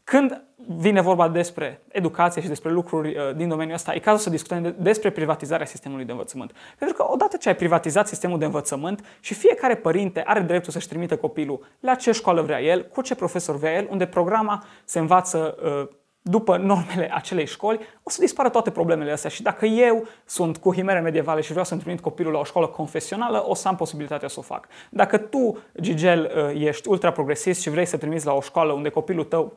când 0.05 0.43
vine 0.67 1.01
vorba 1.01 1.29
despre 1.29 1.81
educație 1.89 2.43
și 2.43 2.49
despre 2.49 2.71
lucruri 2.71 3.09
uh, 3.09 3.35
din 3.37 3.49
domeniul 3.49 3.75
ăsta, 3.75 3.95
e 3.95 3.99
cazul 3.99 4.21
să 4.21 4.31
discutăm 4.31 4.75
despre 4.79 5.11
privatizarea 5.11 5.67
sistemului 5.67 6.05
de 6.05 6.11
învățământ. 6.11 6.53
Pentru 6.79 6.97
că 6.97 7.07
odată 7.13 7.37
ce 7.37 7.49
ai 7.49 7.57
privatizat 7.57 8.09
sistemul 8.09 8.39
de 8.39 8.45
învățământ 8.45 9.05
și 9.21 9.35
fiecare 9.35 9.77
părinte 9.77 10.23
are 10.27 10.41
dreptul 10.41 10.73
să-și 10.73 10.89
trimită 10.89 11.17
copilul 11.17 11.67
la 11.81 11.95
ce 11.95 12.13
școală 12.13 12.43
vrea 12.43 12.63
el, 12.63 12.85
cu 12.85 13.03
ce 13.03 13.15
profesor 13.15 13.57
vrea 13.57 13.75
el, 13.75 13.87
unde 13.91 14.07
programa 14.07 14.65
se 14.85 14.99
învață 14.99 15.57
uh, 15.65 15.97
după 16.29 16.57
normele 16.57 17.11
acelei 17.13 17.47
școli, 17.47 17.79
o 18.03 18.11
să 18.11 18.21
dispară 18.21 18.49
toate 18.49 18.71
problemele 18.71 19.13
astea 19.13 19.31
și 19.31 19.43
dacă 19.43 19.67
eu 19.67 20.07
sunt 20.25 20.57
cu 20.57 20.75
himere 20.75 21.01
medievale 21.01 21.41
și 21.41 21.51
vreau 21.51 21.65
să-mi 21.65 21.81
trimit 21.81 22.01
copilul 22.01 22.33
la 22.33 22.39
o 22.39 22.45
școală 22.45 22.67
confesională, 22.67 23.45
o 23.49 23.55
să 23.55 23.69
am 23.69 23.77
posibilitatea 23.77 24.29
să 24.29 24.39
o 24.39 24.43
fac. 24.43 24.69
Dacă 24.91 25.19
tu, 25.19 25.59
Gigel, 25.81 26.33
uh, 26.51 26.61
ești 26.61 26.89
ultra 26.89 27.13
progresist 27.13 27.61
și 27.61 27.71
vrei 27.71 27.85
să 27.85 27.97
trimiți 27.97 28.27
la 28.27 28.33
o 28.33 28.41
școală 28.41 28.73
unde 28.73 28.89
copilul 28.89 29.25
tău 29.25 29.57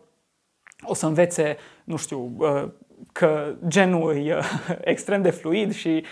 o 0.83 0.93
să 0.93 1.05
învețe, 1.05 1.57
nu 1.83 1.95
știu, 1.95 2.31
uh, 2.37 2.69
că 3.11 3.53
genul 3.67 4.25
e 4.25 4.35
uh, 4.35 4.45
extrem 4.81 5.21
de 5.21 5.29
fluid 5.29 5.73
și 5.73 6.05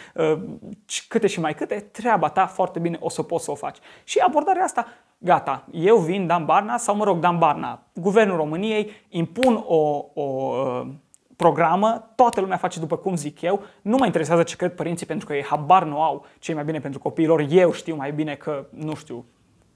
câte 1.07 1.27
și 1.27 1.39
mai 1.39 1.53
câte, 1.53 1.89
treaba 1.91 2.29
ta 2.29 2.45
foarte 2.45 2.79
bine 2.79 2.97
o 2.99 3.09
să 3.09 3.23
poți 3.23 3.43
să 3.43 3.51
o 3.51 3.55
faci. 3.55 3.77
Și 4.03 4.19
abordarea 4.19 4.63
asta 4.63 4.87
gata, 5.19 5.67
eu 5.71 5.97
vin 5.97 6.27
Dan 6.27 6.45
Barna 6.45 6.77
sau, 6.77 6.95
mă 6.95 7.03
rog, 7.03 7.19
Dan 7.19 7.37
Barna, 7.37 7.83
Guvernul 7.93 8.37
României 8.37 8.91
impun 9.09 9.63
o, 9.67 10.05
o 10.13 10.23
uh, 10.23 10.87
programă, 11.35 12.11
toată 12.15 12.41
lumea 12.41 12.57
face 12.57 12.79
după 12.79 12.97
cum 12.97 13.15
zic 13.15 13.41
eu, 13.41 13.63
nu 13.81 13.97
mă 13.97 14.05
interesează 14.05 14.43
ce 14.43 14.55
cred 14.55 14.75
părinții 14.75 15.05
pentru 15.05 15.27
că 15.27 15.33
ei 15.33 15.43
habar 15.43 15.83
nu 15.83 16.01
au 16.01 16.25
ce 16.39 16.53
mai 16.53 16.63
bine 16.63 16.79
pentru 16.79 16.99
copiilor, 16.99 17.45
eu 17.49 17.71
știu 17.71 17.95
mai 17.95 18.11
bine 18.11 18.35
că, 18.35 18.65
nu 18.69 18.95
știu, 18.95 19.25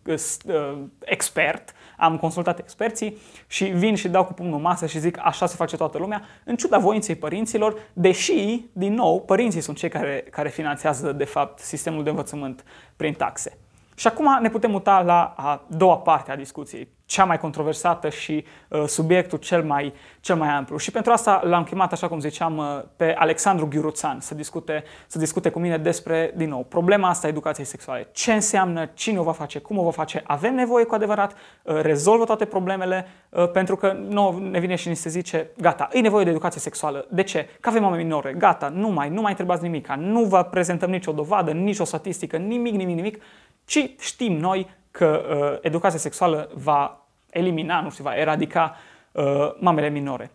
uh, 0.06 0.78
expert, 1.00 1.74
am 1.98 2.18
consultat 2.18 2.60
experții 2.60 3.18
și 3.48 3.66
vin 3.66 3.96
și 3.96 4.10
dau 4.10 4.26
cu 4.26 4.34
pumnul 4.34 4.60
masă 4.60 4.86
și 4.86 5.00
zic 5.00 5.18
așa 5.22 5.46
se 5.46 5.56
face 5.56 5.78
toată 5.78 5.98
lumea, 5.98 6.22
în 6.46 6.56
ciuda 6.56 6.78
voinței 6.78 7.16
părinților, 7.16 7.76
deși, 7.94 8.66
din 8.74 8.94
nou, 8.94 9.22
părinții 9.22 9.62
sunt 9.62 9.78
cei 9.78 9.90
care, 9.90 10.28
care 10.32 10.50
finanțează, 10.50 11.12
de 11.12 11.26
fapt, 11.26 11.60
sistemul 11.60 12.04
de 12.04 12.10
învățământ 12.10 12.64
prin 12.96 13.14
taxe. 13.14 13.58
Și 14.04 14.10
acum 14.10 14.38
ne 14.42 14.50
putem 14.50 14.72
muta 14.72 15.02
la 15.02 15.34
a 15.38 15.66
doua 15.68 15.98
parte 15.98 16.32
a 16.32 16.36
discuției, 16.36 16.88
cea 17.06 17.26
mai 17.26 17.40
controversată 17.40 18.10
și 18.10 18.46
uh, 18.68 18.84
subiectul 18.86 19.38
cel 19.38 19.64
mai, 19.64 19.94
cel 20.20 20.36
mai 20.36 20.50
amplu. 20.50 20.78
Și 20.78 20.92
pentru 20.92 21.12
asta 21.12 21.42
l-am 21.44 21.64
chemat, 21.64 21.92
așa 21.92 22.08
cum 22.08 22.20
ziceam, 22.20 22.58
uh, 22.58 22.66
pe 22.96 23.16
Alexandru 23.18 23.68
Ghiuruțan 23.68 24.20
să 24.20 24.36
discute, 24.36 24.84
să 25.08 25.20
discute 25.20 25.50
cu 25.50 25.60
mine 25.60 25.78
despre, 25.78 26.34
din 26.36 26.50
nou, 26.50 26.64
problema 26.64 27.10
asta 27.10 27.28
a 27.28 27.30
educației 27.30 27.66
sexuale. 27.66 28.08
Ce 28.12 28.34
înseamnă, 28.34 28.90
cine 28.94 29.20
o 29.20 29.24
va 29.24 29.32
face, 29.32 29.60
cum 29.60 29.78
o 29.78 29.84
va 29.84 29.92
face, 29.92 30.24
avem 30.26 30.56
nevoie 30.56 30.86
cu 30.86 30.96
adevărat, 30.96 31.34
uh, 31.34 31.82
rezolvă 31.82 32.26
toate 32.26 32.46
problemele, 32.46 33.08
uh, 33.30 33.52
pentru 33.52 33.76
că 33.76 33.92
nu 34.10 34.38
ne 34.38 34.60
vine 34.60 34.76
și 34.76 34.88
ni 34.88 34.96
se 34.96 35.10
zice, 35.10 35.50
gata, 35.58 35.90
e 35.92 36.00
nevoie 36.00 36.24
de 36.24 36.30
educație 36.30 36.62
sexuală. 36.62 37.06
De 37.10 37.24
ce? 37.24 37.50
Că 37.60 37.70
avem 37.70 37.84
oameni 37.84 38.04
minore, 38.04 38.34
gata, 38.34 38.70
nu 38.70 38.88
mai, 38.88 39.10
nu 39.10 39.22
mai 39.22 39.32
întrebați 39.32 39.64
nimic, 39.64 39.88
nu 39.88 40.24
vă 40.24 40.44
prezentăm 40.44 40.90
nicio 40.90 41.12
dovadă, 41.12 41.52
nicio 41.52 41.84
statistică, 41.84 42.38
nimic, 42.38 42.74
nimic, 42.74 42.96
nimic, 42.96 43.22
ci 43.66 43.96
știm 44.00 44.34
noi 44.34 44.76
că 44.92 45.08
uh, 45.08 45.60
educația 45.62 46.00
sexuală 46.00 46.52
va 46.54 47.08
elimina, 47.30 47.82
nu 47.82 47.90
știu, 47.90 48.04
va 48.04 48.16
eradica 48.16 48.78
uh, 49.12 49.56
mamele 49.60 49.90
minore. 49.90 50.32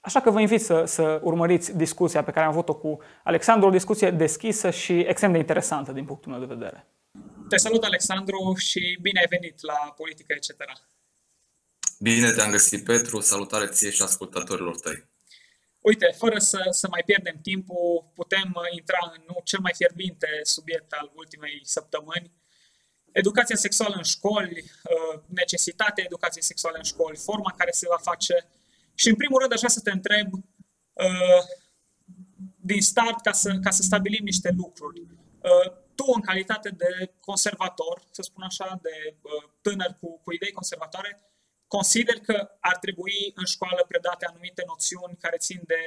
Așa 0.00 0.20
că 0.20 0.30
vă 0.30 0.40
invit 0.40 0.60
să, 0.60 0.84
să 0.84 1.20
urmăriți 1.22 1.76
discuția 1.76 2.22
pe 2.22 2.30
care 2.30 2.44
am 2.44 2.50
avut-o 2.50 2.74
cu 2.74 3.00
Alexandru, 3.24 3.68
o 3.68 3.70
discuție 3.70 4.10
deschisă 4.10 4.70
și 4.70 4.98
extrem 4.98 5.32
de 5.32 5.38
interesantă 5.38 5.92
din 5.92 6.04
punctul 6.04 6.30
meu 6.30 6.40
de 6.40 6.54
vedere. 6.54 6.86
Te 7.48 7.56
salut, 7.56 7.84
Alexandru, 7.84 8.54
și 8.56 8.98
bine 9.00 9.20
ai 9.20 9.26
venit 9.28 9.60
la 9.60 9.94
Politică 9.96 10.32
etc. 10.36 10.50
Bine 11.98 12.30
te-am 12.30 12.50
găsit, 12.50 12.84
Petru. 12.84 13.20
Salutare 13.20 13.66
ție 13.66 13.90
și 13.90 14.02
ascultătorilor 14.02 14.80
tăi. 14.80 15.04
Uite, 15.80 16.14
fără 16.18 16.38
să, 16.38 16.66
să 16.70 16.86
mai 16.90 17.02
pierdem 17.06 17.38
timpul, 17.42 18.10
putem 18.14 18.52
uh, 18.54 18.62
intra 18.78 18.98
în 19.14 19.22
nu, 19.26 19.40
cel 19.44 19.60
mai 19.62 19.72
fierbinte 19.76 20.28
subiect 20.42 20.92
al 20.92 21.12
ultimei 21.14 21.60
săptămâni, 21.62 22.32
educația 23.20 23.56
sexuală 23.56 23.94
în 23.96 24.02
școli, 24.02 24.64
uh, 24.64 25.20
necesitatea 25.26 26.04
educației 26.04 26.42
sexuale 26.42 26.76
în 26.78 26.88
școli, 26.92 27.16
forma 27.16 27.50
în 27.50 27.56
care 27.56 27.70
se 27.70 27.86
va 27.88 28.00
face. 28.10 28.46
Și 28.94 29.08
în 29.08 29.16
primul 29.16 29.38
rând 29.40 29.52
aș 29.52 29.58
vrea 29.58 29.76
să 29.78 29.80
te 29.80 29.90
întreb 29.90 30.28
uh, 30.32 31.42
din 32.70 32.82
start 32.82 33.20
ca 33.22 33.32
să, 33.32 33.58
ca 33.62 33.70
să 33.70 33.82
stabilim 33.82 34.24
niște 34.24 34.50
lucruri. 34.56 35.00
Uh, 35.00 35.68
tu, 35.94 36.04
în 36.14 36.20
calitate 36.20 36.68
de 36.68 37.12
conservator, 37.20 38.02
să 38.10 38.22
spun 38.22 38.42
așa, 38.42 38.78
de 38.82 39.14
tânăr 39.60 39.96
cu, 40.00 40.20
cu 40.24 40.32
idei 40.32 40.52
conservatoare, 40.52 41.20
consider 41.66 42.14
că 42.14 42.50
ar 42.60 42.76
trebui 42.76 43.32
în 43.34 43.44
școală 43.44 43.84
predate 43.88 44.26
anumite 44.26 44.62
noțiuni 44.66 45.16
care 45.20 45.36
țin 45.36 45.60
de, 45.64 45.82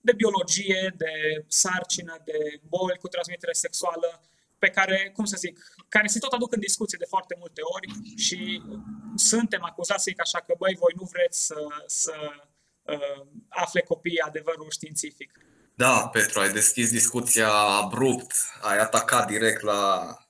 de 0.00 0.12
biologie, 0.12 0.94
de 0.96 1.44
sarcină, 1.48 2.22
de 2.24 2.60
boli 2.68 2.98
cu 2.98 3.08
transmitere 3.08 3.52
sexuală, 3.52 4.20
pe 4.64 4.70
care, 4.70 5.10
cum 5.16 5.24
să 5.24 5.36
zic, 5.38 5.54
care 5.88 6.06
se 6.06 6.18
tot 6.18 6.32
aduc 6.32 6.52
în 6.52 6.60
discuție 6.60 6.98
de 7.00 7.12
foarte 7.14 7.34
multe 7.38 7.60
ori 7.74 7.88
și 8.26 8.62
suntem 9.14 9.62
acuzați 9.64 10.02
să 10.02 10.10
zic 10.10 10.20
așa 10.20 10.38
că, 10.46 10.54
băi, 10.58 10.76
voi 10.78 10.92
nu 10.96 11.08
vreți 11.12 11.46
să, 11.46 11.60
să 11.86 12.14
uh, 12.82 13.20
afle 13.48 13.80
copiii 13.80 14.26
adevărul 14.28 14.66
științific. 14.70 15.30
Da, 15.74 16.08
Petru, 16.12 16.40
ai 16.40 16.52
deschis 16.52 16.90
discuția 16.90 17.50
abrupt, 17.82 18.32
ai 18.62 18.78
atacat 18.78 19.26
direct 19.26 19.60
la, 19.62 19.82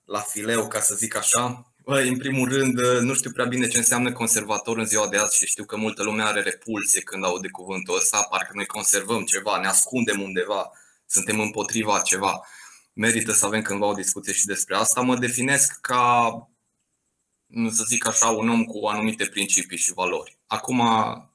la 0.04 0.20
fileu, 0.20 0.68
ca 0.68 0.80
să 0.80 0.94
zic 0.94 1.16
așa. 1.16 1.74
Băi, 1.84 2.08
în 2.08 2.18
primul 2.18 2.48
rând, 2.48 2.78
nu 3.00 3.14
știu 3.14 3.30
prea 3.30 3.44
bine 3.44 3.68
ce 3.68 3.78
înseamnă 3.78 4.12
conservator 4.12 4.78
în 4.78 4.86
ziua 4.86 5.08
de 5.08 5.16
azi 5.16 5.36
și 5.36 5.46
știu 5.46 5.64
că 5.64 5.76
multă 5.76 6.02
lume 6.02 6.22
are 6.22 6.40
repulsie 6.40 7.00
când 7.00 7.24
aude 7.24 7.48
cuvântul 7.48 7.96
ăsta, 7.96 8.26
parcă 8.30 8.50
noi 8.54 8.66
conservăm 8.66 9.24
ceva, 9.24 9.58
ne 9.60 9.66
ascundem 9.66 10.20
undeva, 10.20 10.70
suntem 11.06 11.40
împotriva 11.40 12.00
ceva. 12.00 12.46
Merită 12.94 13.32
să 13.32 13.46
avem 13.46 13.62
cândva 13.62 13.86
o 13.86 13.94
discuție 13.94 14.32
și 14.32 14.46
despre 14.46 14.76
asta. 14.76 15.00
Mă 15.00 15.16
definesc 15.16 15.80
ca, 15.80 16.30
nu 17.46 17.70
să 17.70 17.84
zic 17.86 18.06
așa, 18.06 18.28
un 18.28 18.48
om 18.48 18.64
cu 18.64 18.86
anumite 18.86 19.24
principii 19.26 19.78
și 19.78 19.92
valori. 19.92 20.38
Acum, 20.46 20.82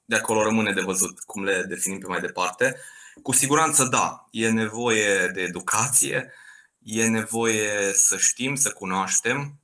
de 0.05 0.15
acolo 0.15 0.43
rămâne 0.43 0.73
de 0.73 0.81
văzut 0.81 1.19
cum 1.19 1.43
le 1.43 1.63
definim 1.63 1.99
pe 1.99 2.07
mai 2.07 2.19
departe. 2.19 2.75
Cu 3.23 3.31
siguranță, 3.31 3.83
da, 3.83 4.27
e 4.31 4.49
nevoie 4.49 5.27
de 5.27 5.41
educație, 5.41 6.33
e 6.79 7.07
nevoie 7.07 7.93
să 7.93 8.17
știm, 8.17 8.55
să 8.55 8.71
cunoaștem. 8.71 9.59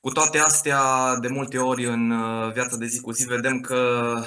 Cu 0.00 0.10
toate 0.10 0.38
astea, 0.38 1.14
de 1.20 1.28
multe 1.28 1.58
ori 1.58 1.84
în 1.84 2.10
uh, 2.10 2.52
viața 2.52 2.76
de 2.76 2.86
zi 2.86 3.00
cu 3.00 3.12
zi 3.12 3.26
vedem 3.26 3.60
că 3.60 4.22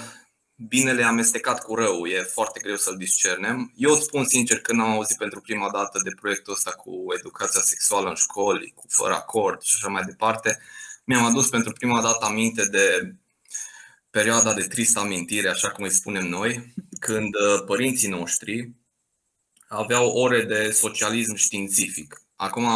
binele 0.67 1.03
amestecat 1.03 1.63
cu 1.63 1.75
rău, 1.75 2.05
e 2.05 2.21
foarte 2.21 2.59
greu 2.59 2.75
să-l 2.75 2.97
discernem. 2.97 3.71
Eu 3.75 3.91
îți 3.91 4.03
spun 4.03 4.25
sincer, 4.25 4.59
când 4.59 4.81
am 4.81 4.91
auzit 4.91 5.17
pentru 5.17 5.41
prima 5.41 5.69
dată 5.69 5.99
de 6.03 6.11
proiectul 6.19 6.53
ăsta 6.53 6.71
cu 6.71 6.91
educația 7.17 7.61
sexuală 7.61 8.09
în 8.09 8.15
școli, 8.15 8.71
cu 8.75 8.85
fără 8.89 9.13
acord 9.13 9.61
și 9.61 9.73
așa 9.75 9.87
mai 9.87 10.03
departe, 10.03 10.59
mi-am 11.03 11.25
adus 11.25 11.49
pentru 11.49 11.71
prima 11.71 12.01
dată 12.01 12.25
aminte 12.25 12.65
de 12.65 13.15
perioada 14.09 14.53
de 14.53 14.63
tristă 14.63 14.99
amintire, 14.99 15.49
așa 15.49 15.69
cum 15.69 15.83
îi 15.83 15.91
spunem 15.91 16.27
noi, 16.27 16.73
când 16.99 17.35
uh, 17.35 17.63
părinții 17.65 18.09
noștri 18.09 18.71
aveau 19.67 20.09
ore 20.09 20.43
de 20.43 20.71
socialism 20.71 21.35
științific. 21.35 22.21
Acum, 22.35 22.67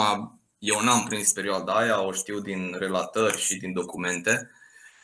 eu 0.58 0.82
n-am 0.82 1.04
prins 1.04 1.32
perioada 1.32 1.74
aia, 1.74 2.02
o 2.02 2.12
știu 2.12 2.40
din 2.40 2.76
relatări 2.80 3.42
și 3.42 3.56
din 3.56 3.74
documente. 3.74 4.50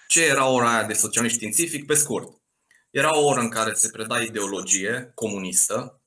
Ce 0.07 0.25
era 0.25 0.48
ora 0.48 0.74
aia 0.74 0.83
de 0.83 0.93
socialism 0.93 1.36
științific? 1.36 1.86
Pe 1.86 1.93
scurt, 1.93 2.38
era 2.89 3.17
o 3.17 3.25
oră 3.25 3.39
în 3.39 3.50
care 3.50 3.74
se 3.74 3.89
preda 3.89 4.22
ideologie 4.22 5.12
comunistă. 5.15 6.01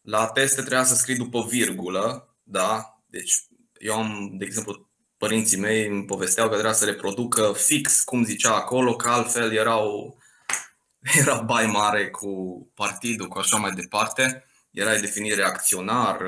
La 0.00 0.26
teste 0.26 0.60
trebuia 0.60 0.84
să 0.84 0.94
scrii 0.94 1.16
după 1.16 1.46
virgulă, 1.48 2.36
da? 2.42 3.02
Deci 3.06 3.34
eu 3.78 3.94
am, 3.94 4.30
de 4.38 4.44
exemplu, 4.44 4.90
părinții 5.16 5.58
mei 5.58 5.86
îmi 5.86 6.04
povesteau 6.04 6.46
că 6.46 6.52
trebuia 6.52 6.74
să 6.74 6.84
reproducă 6.84 7.52
fix 7.56 8.00
cum 8.00 8.24
zicea 8.24 8.54
acolo, 8.54 8.96
că 8.96 9.08
altfel 9.08 9.52
erau, 9.52 10.18
era 11.20 11.40
bai 11.40 11.66
mare 11.66 12.10
cu 12.10 12.30
partidul, 12.74 13.28
cu 13.28 13.38
așa 13.38 13.56
mai 13.56 13.70
departe. 13.70 14.44
Era 14.70 14.98
definire 14.98 15.34
reacționar, 15.34 16.20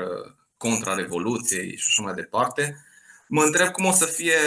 contra 0.57 0.95
Revoluției 0.95 1.77
și 1.77 1.85
așa 1.87 2.01
mai 2.01 2.13
departe. 2.13 2.85
Mă 3.27 3.43
întreb 3.43 3.71
cum 3.71 3.85
o 3.85 3.91
să 3.91 4.05
fie 4.05 4.37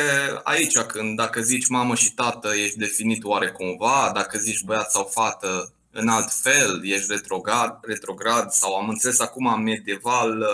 aici, 0.42 0.78
când 0.78 1.16
dacă 1.16 1.40
zici 1.40 1.68
mamă 1.68 1.94
și 1.94 2.14
tată, 2.14 2.54
ești 2.54 2.78
definit 2.78 3.24
oare 3.24 3.50
cumva, 3.50 4.10
dacă 4.14 4.38
zici 4.38 4.62
băiat 4.62 4.90
sau 4.90 5.04
fată, 5.04 5.72
în 5.90 6.08
alt 6.08 6.32
fel, 6.32 6.86
ești 6.86 7.12
retrograd, 7.12 7.78
retrograd 7.82 8.50
sau 8.50 8.74
am 8.74 8.88
înțeles 8.88 9.20
acum 9.20 9.62
medieval. 9.62 10.46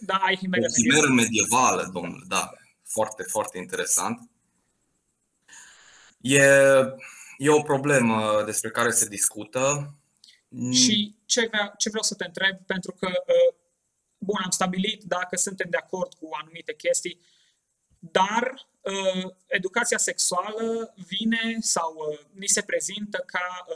Da, 0.00 0.14
ai 0.14 0.36
himeră 0.36 0.66
medievală. 0.76 1.12
medievală, 1.12 1.90
domnule, 1.92 2.24
da 2.28 2.52
foarte, 2.92 3.22
foarte 3.22 3.58
interesant. 3.58 4.30
E, 6.20 6.44
e 7.38 7.48
o 7.48 7.62
problemă 7.62 8.42
despre 8.44 8.70
care 8.70 8.90
se 8.90 9.08
discută. 9.08 9.94
Și 10.72 11.14
ce, 11.24 11.46
vrea, 11.50 11.74
ce 11.78 11.88
vreau 11.88 12.02
să 12.02 12.14
te 12.14 12.24
întreb, 12.24 12.56
pentru 12.66 12.92
că, 12.92 13.06
uh, 13.06 13.54
bun, 14.24 14.40
am 14.44 14.50
stabilit 14.50 15.02
dacă 15.02 15.36
suntem 15.36 15.70
de 15.70 15.76
acord 15.76 16.14
cu 16.14 16.28
anumite 16.40 16.74
chestii, 16.74 17.20
dar 17.98 18.68
uh, 18.80 19.30
educația 19.46 19.98
sexuală 19.98 20.94
vine 20.94 21.56
sau 21.60 21.94
uh, 21.96 22.18
ni 22.32 22.46
se 22.46 22.62
prezintă 22.62 23.22
ca 23.26 23.66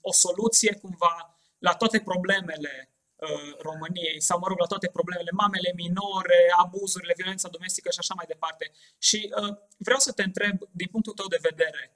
o 0.00 0.12
soluție 0.12 0.74
cumva 0.74 1.38
la 1.58 1.74
toate 1.74 2.00
problemele 2.00 2.90
Uh, 3.20 3.56
României 3.58 4.20
sau, 4.20 4.38
mă 4.38 4.46
rog, 4.48 4.58
la 4.58 4.66
toate 4.66 4.88
problemele, 4.88 5.30
mamele 5.30 5.72
minore, 5.76 6.52
abuzurile, 6.56 7.12
violența 7.16 7.48
domestică 7.48 7.90
și 7.90 7.98
așa 7.98 8.14
mai 8.14 8.24
departe. 8.28 8.70
Și 8.98 9.32
uh, 9.40 9.56
vreau 9.76 9.98
să 9.98 10.12
te 10.12 10.22
întreb, 10.22 10.56
din 10.70 10.88
punctul 10.90 11.12
tău 11.12 11.26
de 11.26 11.38
vedere, 11.40 11.92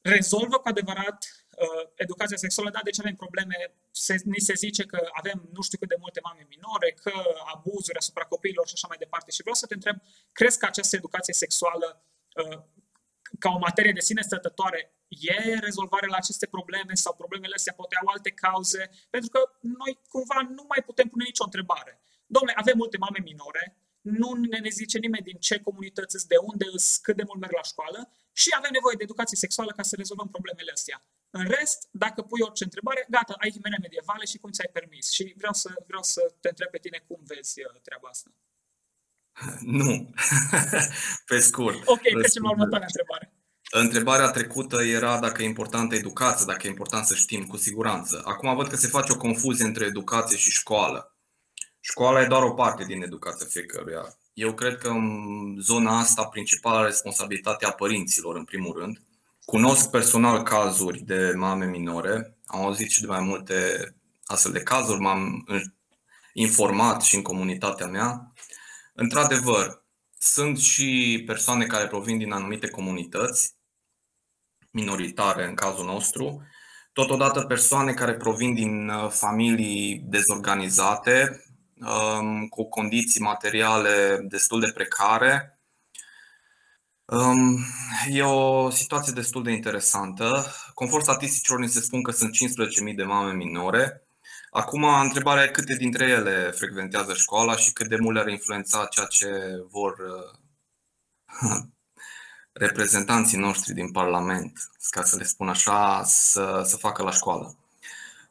rezolvă 0.00 0.56
cu 0.58 0.68
adevărat 0.68 1.18
uh, 1.24 1.41
educația 1.94 2.36
sexuală? 2.36 2.70
Da, 2.70 2.80
deci 2.84 3.00
avem 3.00 3.14
probleme, 3.14 3.56
se, 3.90 4.14
ni 4.24 4.40
se 4.40 4.54
zice 4.54 4.84
că 4.84 5.08
avem 5.12 5.48
nu 5.52 5.62
știu 5.62 5.78
cât 5.78 5.88
de 5.88 5.96
multe 5.98 6.20
mame 6.22 6.46
minore, 6.48 6.90
că 7.02 7.12
abuzuri 7.54 7.98
asupra 7.98 8.24
copiilor 8.24 8.66
și 8.66 8.74
așa 8.76 8.86
mai 8.88 8.96
departe. 8.98 9.30
Și 9.30 9.40
vreau 9.40 9.56
să 9.56 9.66
te 9.66 9.74
întreb, 9.74 9.96
crezi 10.32 10.58
că 10.58 10.66
această 10.66 10.96
educație 10.96 11.34
sexuală 11.34 12.04
uh, 12.34 12.58
ca 13.38 13.50
o 13.50 13.58
materie 13.58 13.92
de 13.92 14.00
sine 14.00 14.22
stătătoare 14.22 14.94
e 15.08 15.58
rezolvarea 15.58 16.08
la 16.08 16.16
aceste 16.16 16.46
probleme 16.46 16.94
sau 16.94 17.14
problemele 17.14 17.54
astea 17.54 17.72
poate 17.72 17.96
au 18.00 18.08
alte 18.08 18.30
cauze, 18.30 18.90
pentru 19.10 19.30
că 19.30 19.40
noi 19.60 19.98
cumva 20.08 20.38
nu 20.56 20.64
mai 20.68 20.82
putem 20.86 21.08
pune 21.08 21.24
nicio 21.24 21.44
întrebare. 21.44 22.00
Domnule, 22.26 22.54
avem 22.56 22.76
multe 22.76 22.96
mame 22.98 23.20
minore, 23.22 23.76
nu 24.00 24.32
ne, 24.32 24.58
ne 24.58 24.68
zice 24.68 24.98
nimeni 24.98 25.24
din 25.24 25.38
ce 25.38 25.60
comunități 25.60 26.28
de 26.28 26.36
unde 26.36 26.66
îs, 26.72 26.96
cât 26.96 27.16
de 27.16 27.22
mult 27.26 27.40
merg 27.40 27.52
la 27.52 27.62
școală 27.62 28.10
și 28.32 28.48
avem 28.56 28.70
nevoie 28.72 28.96
de 28.98 29.02
educație 29.02 29.36
sexuală 29.36 29.72
ca 29.76 29.82
să 29.82 29.96
rezolvăm 29.96 30.28
problemele 30.28 30.72
astea. 30.72 31.02
În 31.38 31.44
rest, 31.56 31.88
dacă 31.90 32.22
pui 32.22 32.40
orice 32.46 32.64
întrebare, 32.64 33.06
gata, 33.08 33.34
ai 33.42 33.50
himene 33.50 33.78
medievale 33.80 34.24
și 34.24 34.38
cum 34.38 34.50
ți-ai 34.50 34.70
permis. 34.72 35.10
Și 35.10 35.34
vreau 35.36 35.52
să, 35.52 35.68
vreau 35.86 36.02
să 36.02 36.20
te 36.40 36.48
întreb 36.48 36.70
pe 36.70 36.78
tine 36.78 37.04
cum 37.06 37.20
vezi 37.32 37.60
uh, 37.60 37.80
treaba 37.86 38.08
asta. 38.08 38.30
Nu. 39.60 39.90
pe 41.30 41.38
scurt. 41.38 41.80
Ok, 41.86 42.00
trecem 42.00 42.42
la 42.42 42.50
următoarea 42.50 42.86
întrebare. 42.92 43.32
Întrebarea 43.70 44.30
trecută 44.30 44.82
era 44.82 45.20
dacă 45.20 45.42
e 45.42 45.44
importantă 45.44 45.94
educația, 45.94 46.46
dacă 46.46 46.66
e 46.66 46.70
important 46.70 47.04
să 47.06 47.14
știm 47.14 47.46
cu 47.46 47.56
siguranță. 47.56 48.22
Acum 48.24 48.56
văd 48.56 48.68
că 48.68 48.76
se 48.76 48.86
face 48.86 49.12
o 49.12 49.16
confuzie 49.16 49.64
între 49.64 49.84
educație 49.84 50.36
și 50.36 50.50
școală. 50.50 51.16
Școala 51.80 52.20
e 52.20 52.26
doar 52.26 52.42
o 52.42 52.54
parte 52.54 52.84
din 52.84 53.02
educația 53.02 53.46
fiecăruia. 53.46 54.16
Eu 54.32 54.54
cred 54.54 54.78
că 54.78 54.88
în 54.88 55.56
zona 55.60 55.98
asta 55.98 56.24
principala 56.24 56.84
responsabilitatea 56.84 57.70
părinților, 57.70 58.36
în 58.36 58.44
primul 58.44 58.78
rând. 58.78 59.02
Cunosc 59.44 59.90
personal 59.90 60.42
cazuri 60.42 60.98
de 60.98 61.32
mame 61.36 61.66
minore, 61.66 62.36
am 62.46 62.60
auzit 62.60 62.90
și 62.90 63.00
de 63.00 63.06
mai 63.06 63.20
multe 63.20 63.54
astfel 64.24 64.52
de 64.52 64.62
cazuri, 64.62 65.00
m-am 65.00 65.44
informat 66.32 67.02
și 67.02 67.14
în 67.14 67.22
comunitatea 67.22 67.86
mea. 67.86 68.32
Într-adevăr, 68.94 69.84
sunt 70.18 70.58
și 70.58 71.22
persoane 71.26 71.66
care 71.66 71.86
provin 71.86 72.18
din 72.18 72.32
anumite 72.32 72.68
comunități 72.68 73.54
minoritare 74.70 75.46
în 75.46 75.54
cazul 75.54 75.84
nostru, 75.84 76.42
totodată 76.92 77.40
persoane 77.40 77.92
care 77.92 78.14
provin 78.14 78.54
din 78.54 78.88
uh, 78.88 79.10
familii 79.10 80.02
dezorganizate, 80.04 81.44
um, 81.80 82.46
cu 82.48 82.68
condiții 82.68 83.20
materiale 83.20 84.18
destul 84.28 84.60
de 84.60 84.70
precare. 84.74 85.51
Um, 87.04 87.64
e 88.10 88.22
o 88.22 88.70
situație 88.70 89.12
destul 89.12 89.42
de 89.42 89.50
interesantă. 89.52 90.46
Conform 90.74 91.02
statisticilor, 91.02 91.58
ni 91.58 91.68
se 91.68 91.80
spun 91.80 92.02
că 92.02 92.10
sunt 92.10 92.30
15.000 92.88 92.94
de 92.96 93.02
mame 93.02 93.32
minore. 93.32 94.06
Acum, 94.50 94.84
întrebarea 94.84 95.42
e 95.44 95.48
câte 95.48 95.74
dintre 95.74 96.04
ele 96.04 96.50
frecventează 96.50 97.14
școala 97.14 97.56
și 97.56 97.72
cât 97.72 97.88
de 97.88 97.96
mult 97.96 98.14
le-ar 98.14 98.28
influența 98.28 98.86
ceea 98.90 99.06
ce 99.06 99.28
vor 99.70 99.96
uh, 101.42 101.62
reprezentanții 102.52 103.38
noștri 103.38 103.74
din 103.74 103.90
Parlament, 103.90 104.70
ca 104.90 105.02
să 105.04 105.16
le 105.16 105.24
spun 105.24 105.48
așa, 105.48 106.02
să, 106.04 106.62
să 106.64 106.76
facă 106.76 107.02
la 107.02 107.10
școală. 107.10 107.56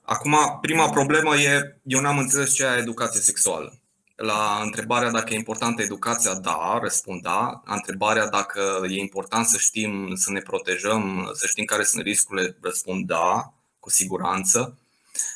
Acum, 0.02 0.38
prima 0.62 0.90
problemă 0.90 1.36
e, 1.36 1.80
eu 1.84 2.00
n-am 2.00 2.18
înțeles 2.18 2.54
ce 2.54 2.64
e 2.64 2.78
educație 2.78 3.22
sexuală. 3.22 3.81
La 4.22 4.60
întrebarea 4.62 5.10
dacă 5.10 5.34
e 5.34 5.38
importantă 5.38 5.82
educația, 5.82 6.34
da, 6.34 6.80
răspund 6.82 7.22
da. 7.22 7.62
La 7.66 7.74
întrebarea 7.74 8.28
dacă 8.28 8.86
e 8.90 9.00
important 9.00 9.46
să 9.46 9.58
știm, 9.58 10.16
să 10.16 10.32
ne 10.32 10.40
protejăm, 10.40 11.32
să 11.34 11.48
știm 11.48 11.66
care 11.66 11.84
sunt 11.84 12.04
riscurile, 12.04 12.58
răspund 12.62 13.08
da, 13.08 13.54
cu 13.80 13.90
siguranță. 13.90 14.78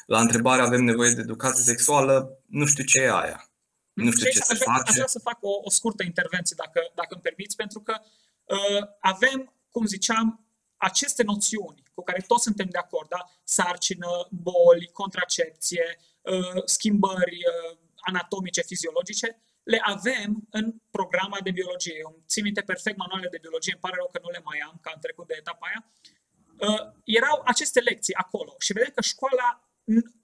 La 0.05 0.19
întrebarea 0.19 0.65
avem 0.65 0.83
nevoie 0.83 1.11
de 1.11 1.21
educație 1.21 1.63
sexuală, 1.63 2.39
nu 2.45 2.65
știu 2.65 2.83
ce 2.83 2.99
e 2.99 3.11
aia. 3.11 3.49
Nu 3.93 4.11
știu 4.11 4.25
ce, 4.25 4.31
ce 4.31 4.43
se 4.43 4.55
face. 4.55 4.83
Aș 4.89 4.93
vrea 4.93 5.07
să 5.07 5.19
fac 5.19 5.37
o, 5.41 5.49
o 5.63 5.69
scurtă 5.69 6.03
intervenție, 6.03 6.55
dacă, 6.59 6.91
dacă 6.95 7.07
îmi 7.09 7.21
permiți, 7.21 7.55
pentru 7.55 7.79
că 7.79 7.97
uh, 8.43 8.87
avem, 8.99 9.53
cum 9.69 9.85
ziceam, 9.85 10.45
aceste 10.77 11.23
noțiuni 11.23 11.83
cu 11.93 12.03
care 12.03 12.23
toți 12.27 12.43
suntem 12.43 12.67
de 12.71 12.77
acord, 12.77 13.09
da? 13.09 13.29
sarcină, 13.43 14.27
boli, 14.29 14.89
contracepție, 14.93 15.99
uh, 16.21 16.61
schimbări 16.65 17.37
uh, 17.71 17.77
anatomice, 18.09 18.61
fiziologice, 18.61 19.27
le 19.63 19.79
avem 19.83 20.47
în 20.49 20.65
programa 20.91 21.37
de 21.43 21.51
biologie. 21.51 21.95
Eu 21.97 22.23
țin 22.27 22.43
minte 22.43 22.61
perfect 22.61 22.97
manualele 22.97 23.29
de 23.29 23.43
biologie, 23.45 23.73
îmi 23.73 23.81
pare 23.81 23.95
rău 23.97 24.09
că 24.11 24.19
nu 24.21 24.29
le 24.29 24.41
mai 24.43 24.59
am, 24.67 24.79
că 24.81 24.89
am 24.93 24.99
trecut 24.99 25.27
de 25.27 25.35
etapa 25.37 25.65
aia. 25.69 25.81
Uh, 26.67 26.83
erau 27.03 27.41
aceste 27.45 27.79
lecții 27.79 28.13
acolo 28.13 28.55
și 28.59 28.73
vedem 28.73 28.91
că 28.95 29.01
școala 29.01 29.47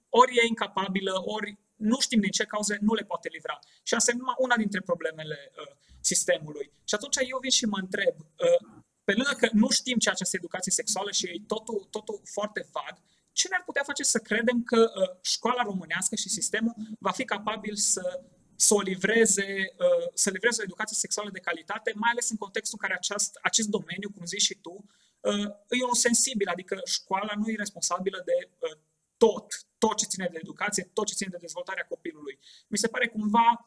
ori 0.10 0.38
e 0.38 0.48
incapabilă, 0.48 1.14
ori 1.26 1.58
nu 1.76 2.00
știm 2.00 2.20
din 2.20 2.32
ce 2.32 2.46
cauze 2.46 2.78
nu 2.82 2.94
le 2.94 3.04
poate 3.04 3.30
livra. 3.32 3.60
Și 3.84 3.94
asta 3.94 4.12
e 4.12 4.18
numai 4.18 4.36
una 4.38 4.56
dintre 4.56 4.82
problemele 4.82 5.52
uh, 5.52 5.76
sistemului. 6.00 6.72
Și 6.90 6.96
atunci 6.96 7.16
eu 7.32 7.38
vin 7.42 7.50
și 7.50 7.66
mă 7.66 7.78
întreb, 7.82 8.16
uh, 8.20 8.62
pe 9.04 9.14
lângă 9.14 9.34
că 9.38 9.50
nu 9.54 9.70
știm 9.70 9.98
ce 9.98 10.10
această 10.10 10.36
educație 10.38 10.72
sexuală 10.72 11.12
și 11.12 11.26
e 11.26 11.42
totul, 11.48 11.88
totul 11.90 12.22
foarte 12.24 12.68
vag, 12.72 12.96
ce 13.32 13.48
ne-ar 13.48 13.64
putea 13.66 13.84
face 13.84 14.04
să 14.04 14.20
credem 14.20 14.64
că 14.64 14.92
uh, 14.96 15.18
școala 15.22 15.62
românească 15.62 16.16
și 16.16 16.30
sistemul 16.30 16.74
va 17.00 17.12
fi 17.12 17.26
capabil 17.26 17.76
să 17.76 18.22
să 18.68 18.74
o 18.74 18.82
livreze, 18.82 19.48
uh, 19.78 20.08
să 20.14 20.30
livreze 20.30 20.62
o 20.62 20.64
educație 20.64 20.98
sexuală 21.06 21.30
de 21.34 21.40
calitate, 21.40 21.92
mai 21.96 22.12
ales 22.12 22.30
în 22.30 22.38
contextul 22.38 22.78
în 22.80 22.88
care 22.88 23.00
acest, 23.00 23.40
acest 23.42 23.68
domeniu, 23.68 24.10
cum 24.16 24.26
zici 24.26 24.48
și 24.50 24.56
tu, 24.66 24.74
uh, 25.20 25.48
e 25.76 25.88
unul 25.88 26.04
sensibil, 26.08 26.48
adică 26.48 26.82
școala 26.86 27.34
nu 27.36 27.50
e 27.50 27.66
responsabilă 27.66 28.22
de 28.26 28.38
uh, 28.50 28.78
tot, 29.18 29.48
tot 29.78 29.98
ce 29.98 30.06
ține 30.06 30.28
de 30.32 30.40
educație, 30.42 30.90
tot 30.94 31.06
ce 31.06 31.14
ține 31.14 31.30
de 31.32 31.46
dezvoltarea 31.48 31.86
copilului. 31.90 32.40
Mi 32.68 32.78
se 32.78 32.88
pare 32.88 33.08
cumva 33.08 33.66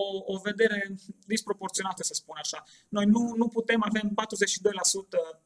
o, 0.00 0.04
o 0.34 0.38
vedere 0.38 0.94
disproporționată, 1.26 2.02
să 2.02 2.14
spun 2.14 2.36
așa. 2.38 2.64
Noi 2.88 3.04
nu, 3.04 3.34
nu 3.36 3.48
putem, 3.48 3.82
avem 3.84 4.14
42% 5.34 5.40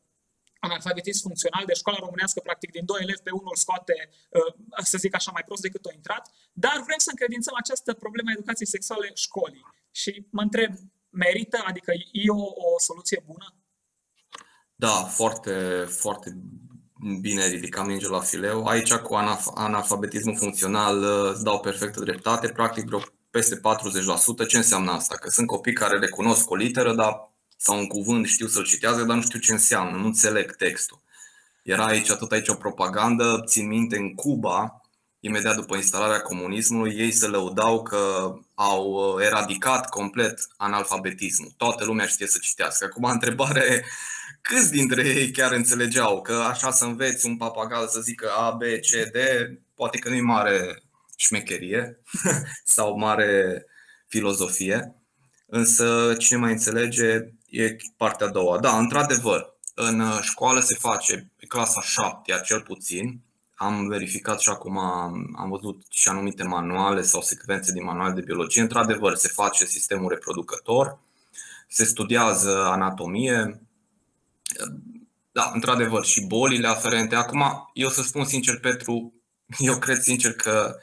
analfabetism 0.67 1.23
funcțional, 1.29 1.65
de 1.67 1.81
școala 1.81 1.99
românească, 2.07 2.41
practic, 2.49 2.71
din 2.71 2.85
doi 2.85 3.01
elevi 3.03 3.27
pe 3.27 3.31
unul 3.41 3.57
scoate, 3.65 3.97
uh, 4.37 4.85
să 4.93 4.97
zic 5.05 5.15
așa, 5.15 5.31
mai 5.37 5.45
prost 5.49 5.63
decât 5.63 5.85
a 5.85 5.93
intrat, 5.95 6.25
dar 6.65 6.77
vrem 6.89 7.01
să 7.07 7.11
încredințăm 7.11 7.55
această 7.63 7.91
problemă 8.05 8.29
a 8.29 8.37
educației 8.37 8.75
sexuale 8.75 9.11
școlii. 9.15 9.65
Și 9.91 10.11
mă 10.31 10.43
întreb, 10.43 10.73
merită? 11.25 11.59
Adică 11.71 11.93
e 12.13 12.31
o, 12.31 12.45
o 12.69 12.71
soluție 12.89 13.23
bună? 13.31 13.47
Da, 14.75 14.97
foarte, 15.19 15.55
foarte 16.03 16.29
bine 17.21 17.47
ridicat 17.47 17.87
minge 17.87 18.09
la 18.09 18.21
fileu. 18.21 18.67
Aici 18.67 18.93
cu 18.95 19.15
analf- 19.15 19.55
analfabetismul 19.55 20.37
funcțional 20.37 21.03
uh, 21.03 21.31
îți 21.33 21.45
dau 21.45 21.61
perfectă 21.61 22.01
dreptate, 22.01 22.49
practic 22.49 22.85
vreo 22.85 23.01
peste 23.31 23.61
40%. 24.45 24.49
Ce 24.49 24.57
înseamnă 24.57 24.91
asta? 24.91 25.15
Că 25.17 25.29
sunt 25.29 25.47
copii 25.47 25.73
care 25.73 25.99
recunosc 25.99 26.51
o 26.51 26.55
literă, 26.55 26.95
dar 26.95 27.32
sau 27.63 27.79
un 27.79 27.87
cuvânt 27.87 28.27
știu 28.27 28.47
să-l 28.47 28.65
citează, 28.65 29.03
dar 29.03 29.17
nu 29.17 29.23
știu 29.23 29.39
ce 29.39 29.53
înseamnă, 29.53 29.97
nu 29.97 30.07
înțeleg 30.07 30.57
textul. 30.57 31.01
Era 31.63 31.85
aici 31.85 32.13
tot 32.13 32.33
aici 32.33 32.49
o 32.49 32.55
propagandă, 32.55 33.43
țin 33.47 33.67
minte, 33.67 33.97
în 33.97 34.15
Cuba, 34.15 34.81
imediat 35.21 35.55
după 35.55 35.77
instalarea 35.77 36.21
comunismului, 36.21 36.95
ei 36.97 37.11
se 37.11 37.27
lăudau 37.27 37.83
că 37.83 38.35
au 38.55 38.91
uh, 38.91 39.25
eradicat 39.25 39.89
complet 39.89 40.47
analfabetismul. 40.57 41.55
Toată 41.57 41.85
lumea 41.85 42.07
știe 42.07 42.27
să 42.27 42.39
citească. 42.41 42.85
Acum, 42.85 43.05
întrebare 43.05 43.85
câți 44.41 44.71
dintre 44.71 45.09
ei 45.09 45.31
chiar 45.31 45.53
înțelegeau 45.53 46.23
că 46.23 46.33
așa 46.33 46.71
să 46.71 46.85
înveți 46.85 47.27
un 47.27 47.37
papagal 47.37 47.89
să 47.89 48.01
zică 48.01 48.29
A, 48.31 48.51
B, 48.51 48.63
C, 48.63 49.11
D, 49.11 49.17
poate 49.75 49.99
că 49.99 50.09
nu 50.09 50.15
e 50.15 50.21
mare 50.21 50.83
șmecherie 51.17 52.01
sau 52.65 52.99
mare 52.99 53.65
filozofie, 54.09 54.95
însă 55.47 56.15
cine 56.19 56.39
mai 56.39 56.53
înțelege 56.53 57.33
e 57.53 57.77
partea 57.97 58.27
a 58.27 58.31
doua. 58.31 58.59
Da, 58.59 58.79
într-adevăr, 58.79 59.55
în 59.75 60.01
uh, 60.01 60.19
școală 60.23 60.61
se 60.61 60.77
face 60.79 61.31
pe 61.37 61.47
clasa 61.47 61.81
7 61.81 62.41
cel 62.45 62.61
puțin. 62.61 63.21
Am 63.55 63.87
verificat 63.89 64.41
și 64.41 64.49
acum 64.49 64.79
am, 64.79 65.37
am 65.39 65.49
văzut 65.51 65.83
și 65.91 66.09
anumite 66.09 66.43
manuale 66.43 67.03
sau 67.03 67.21
secvențe 67.21 67.73
din 67.73 67.85
manuale 67.85 68.15
de 68.15 68.21
biologie. 68.21 68.63
Într-adevăr, 68.63 69.15
se 69.15 69.29
face 69.29 69.65
sistemul 69.65 70.09
reproducător, 70.09 70.99
se 71.69 71.85
studiază 71.85 72.65
anatomie, 72.65 73.61
da, 75.33 75.51
într-adevăr, 75.55 76.05
și 76.05 76.27
bolile 76.27 76.69
aferente. 76.69 77.15
Acum, 77.15 77.71
eu 77.75 77.89
să 77.89 78.03
spun 78.03 78.25
sincer, 78.25 78.61
Petru, 78.61 79.13
eu 79.59 79.79
cred 79.79 80.01
sincer 80.01 80.33
că 80.33 80.77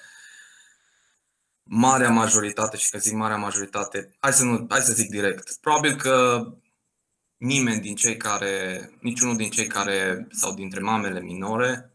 marea 1.72 2.10
majoritate, 2.10 2.78
și 2.78 2.90
că 2.90 2.98
zic 2.98 3.14
marea 3.14 3.38
majoritate, 3.38 4.16
hai 4.20 4.34
să, 4.34 4.44
nu, 4.44 4.66
hai 4.70 4.82
să 4.82 4.94
zic 4.94 5.10
direct, 5.10 5.58
probabil 5.62 5.96
că 5.96 6.46
nimeni 7.38 7.82
din 7.82 7.96
cei 7.96 8.18
care, 8.18 8.90
niciunul 9.02 9.36
din 9.36 9.50
cei 9.50 9.68
care, 9.68 10.28
sau 10.32 10.54
dintre 10.54 10.80
mamele 10.80 11.22
minore, 11.22 11.94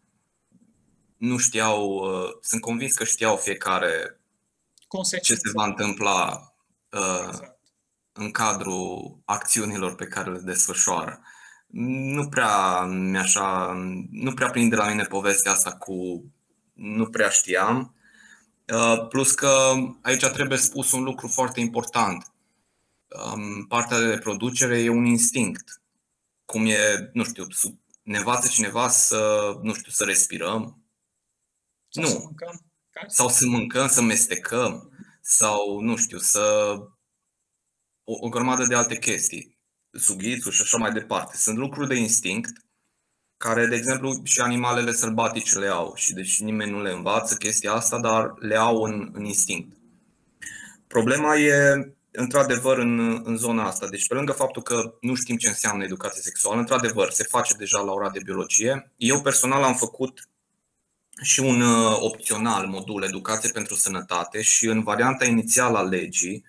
nu 1.16 1.36
știau, 1.36 1.86
uh, 1.86 2.30
sunt 2.40 2.60
convins 2.60 2.94
că 2.94 3.04
știau 3.04 3.36
fiecare 3.36 4.20
ce 5.22 5.34
se 5.34 5.50
va 5.52 5.64
întâmpla 5.64 6.54
uh, 6.90 7.26
exact. 7.28 7.58
în 8.12 8.30
cadrul 8.30 9.18
acțiunilor 9.24 9.94
pe 9.94 10.06
care 10.06 10.30
le 10.30 10.38
desfășoară. 10.38 11.20
Nu 11.76 12.28
prea 12.28 12.88
așa, 13.18 13.72
nu 14.10 14.34
prea 14.34 14.50
prinde 14.50 14.76
la 14.76 14.88
mine 14.88 15.02
povestea 15.02 15.52
asta 15.52 15.72
cu 15.72 16.24
nu 16.72 17.06
prea 17.06 17.28
știam. 17.28 17.93
Uh, 18.72 19.06
plus 19.08 19.32
că 19.32 19.74
aici 20.02 20.26
trebuie 20.26 20.58
spus 20.58 20.92
un 20.92 21.02
lucru 21.02 21.28
foarte 21.28 21.60
important 21.60 22.34
partea 23.68 23.98
de 23.98 24.06
reproducere 24.06 24.82
e 24.82 24.88
un 24.88 25.04
instinct. 25.04 25.82
Cum 26.44 26.66
e, 26.66 27.10
nu 27.12 27.24
știu, 27.24 27.46
ne 28.02 28.18
învață 28.18 28.48
cineva 28.48 28.88
să, 28.88 29.52
nu 29.62 29.74
știu, 29.74 29.90
să 29.90 30.04
respirăm? 30.04 30.82
Sau 31.88 32.02
nu. 32.02 32.08
Să 32.08 32.18
mâncăm. 32.18 32.60
Sau 33.06 33.28
să 33.28 33.46
mâncăm, 33.46 33.88
să 33.88 34.02
mestecăm, 34.02 34.90
sau, 35.20 35.80
nu 35.80 35.96
știu, 35.96 36.18
să. 36.18 36.74
O, 38.04 38.12
o 38.20 38.28
grămadă 38.28 38.66
de 38.66 38.74
alte 38.74 38.98
chestii, 38.98 39.58
sughițul 39.90 40.52
și 40.52 40.62
așa 40.62 40.76
mai 40.76 40.92
departe. 40.92 41.36
Sunt 41.36 41.56
lucruri 41.56 41.88
de 41.88 41.94
instinct 41.94 42.52
care, 43.44 43.66
de 43.66 43.76
exemplu, 43.76 44.20
și 44.22 44.40
animalele 44.40 44.92
sălbatice 44.92 45.58
le 45.58 45.66
au 45.66 45.92
și 45.96 46.12
deci 46.12 46.40
nimeni 46.40 46.70
nu 46.70 46.82
le 46.82 46.90
învață 46.90 47.34
chestia 47.34 47.72
asta, 47.72 48.00
dar 48.00 48.34
le 48.38 48.56
au 48.56 48.82
în, 48.82 49.10
în 49.12 49.24
instinct. 49.24 49.76
Problema 50.86 51.36
e 51.36 51.88
într-adevăr, 52.10 52.78
în, 52.78 53.20
în 53.24 53.36
zona 53.36 53.64
asta. 53.64 53.88
Deci, 53.88 54.06
pe 54.06 54.14
lângă 54.14 54.32
faptul 54.32 54.62
că 54.62 54.94
nu 55.00 55.14
știm 55.14 55.36
ce 55.36 55.48
înseamnă 55.48 55.84
educație 55.84 56.22
sexuală, 56.22 56.60
într-adevăr, 56.60 57.10
se 57.10 57.24
face 57.24 57.54
deja 57.54 57.80
la 57.80 57.92
ora 57.92 58.10
de 58.10 58.20
biologie. 58.24 58.92
Eu 58.96 59.20
personal 59.20 59.62
am 59.62 59.74
făcut 59.74 60.28
și 61.22 61.40
un 61.40 61.60
uh, 61.60 61.96
opțional 62.00 62.66
modul 62.66 63.02
educație 63.02 63.50
pentru 63.50 63.74
sănătate 63.74 64.42
și 64.42 64.66
în 64.66 64.82
varianta 64.82 65.24
inițială 65.24 65.78
a 65.78 65.82
legii, 65.82 66.44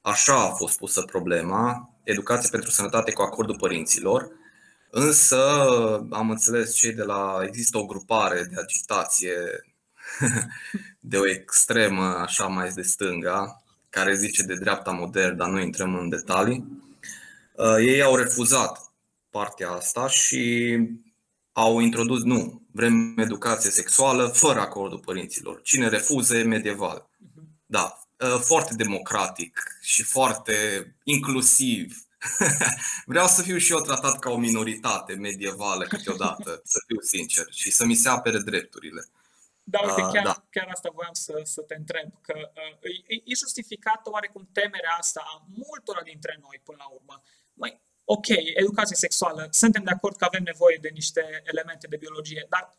așa 0.00 0.34
a 0.34 0.50
fost 0.50 0.76
pusă 0.76 1.02
problema, 1.02 1.94
educație 2.04 2.48
pentru 2.50 2.70
sănătate 2.70 3.12
cu 3.12 3.22
acordul 3.22 3.56
părinților, 3.56 4.38
însă 4.90 5.38
am 6.10 6.30
înțeles 6.30 6.74
cei 6.74 6.92
de 6.92 7.02
la, 7.02 7.40
există 7.46 7.78
o 7.78 7.86
grupare 7.86 8.42
de 8.42 8.60
agitație 8.60 9.34
de 11.00 11.16
o 11.16 11.28
extremă 11.28 12.02
așa 12.02 12.46
mai 12.46 12.70
de 12.70 12.82
stânga, 12.82 13.62
care 13.90 14.14
zice 14.14 14.42
de 14.42 14.54
dreapta 14.54 14.90
modern, 14.90 15.36
dar 15.36 15.48
nu 15.48 15.60
intrăm 15.60 15.94
în 15.94 16.08
detalii. 16.08 16.64
Uh, 17.56 17.76
ei 17.78 18.02
au 18.02 18.16
refuzat 18.16 18.92
partea 19.30 19.70
asta 19.70 20.08
și 20.08 20.76
au 21.52 21.78
introdus, 21.78 22.22
nu, 22.22 22.62
vrem 22.72 23.18
educație 23.18 23.70
sexuală 23.70 24.26
fără 24.26 24.60
acordul 24.60 24.98
părinților. 24.98 25.62
Cine 25.62 25.88
refuză 25.88 26.36
e 26.36 26.42
medieval. 26.42 27.10
Da, 27.66 27.98
uh, 28.18 28.40
foarte 28.40 28.74
democratic 28.74 29.62
și 29.80 30.02
foarte 30.02 30.54
inclusiv. 31.04 32.04
Vreau 33.12 33.26
să 33.26 33.42
fiu 33.42 33.56
și 33.56 33.72
eu 33.72 33.80
tratat 33.80 34.18
ca 34.18 34.30
o 34.30 34.36
minoritate 34.36 35.14
medievală 35.14 35.84
câteodată, 35.84 36.60
să 36.64 36.78
fiu 36.86 37.00
sincer, 37.00 37.46
și 37.50 37.70
să 37.70 37.84
mi 37.84 37.94
se 37.94 38.08
apere 38.08 38.38
drepturile. 38.38 39.04
Da, 39.62 39.80
uite, 39.80 40.00
chiar, 40.12 40.24
da. 40.24 40.44
chiar 40.50 40.68
asta 40.70 40.90
voiam 40.94 41.12
să, 41.12 41.40
să 41.44 41.60
te 41.60 41.74
întreb, 41.74 42.08
că 42.20 42.34
uh, 42.82 42.90
e, 43.06 43.14
e 43.24 43.34
justificată 43.34 44.10
oarecum 44.10 44.48
temerea 44.52 44.96
asta 44.98 45.22
a 45.24 45.44
multora 45.54 46.02
dintre 46.02 46.38
noi 46.40 46.60
până 46.64 46.76
la 46.80 46.88
urmă. 46.88 47.22
Mai, 47.52 47.80
ok, 48.04 48.28
educație 48.54 48.96
sexuală, 48.96 49.48
suntem 49.50 49.82
de 49.82 49.90
acord 49.90 50.16
că 50.16 50.24
avem 50.24 50.42
nevoie 50.42 50.78
de 50.80 50.90
niște 50.92 51.42
elemente 51.44 51.86
de 51.86 51.96
biologie, 51.96 52.46
dar 52.48 52.70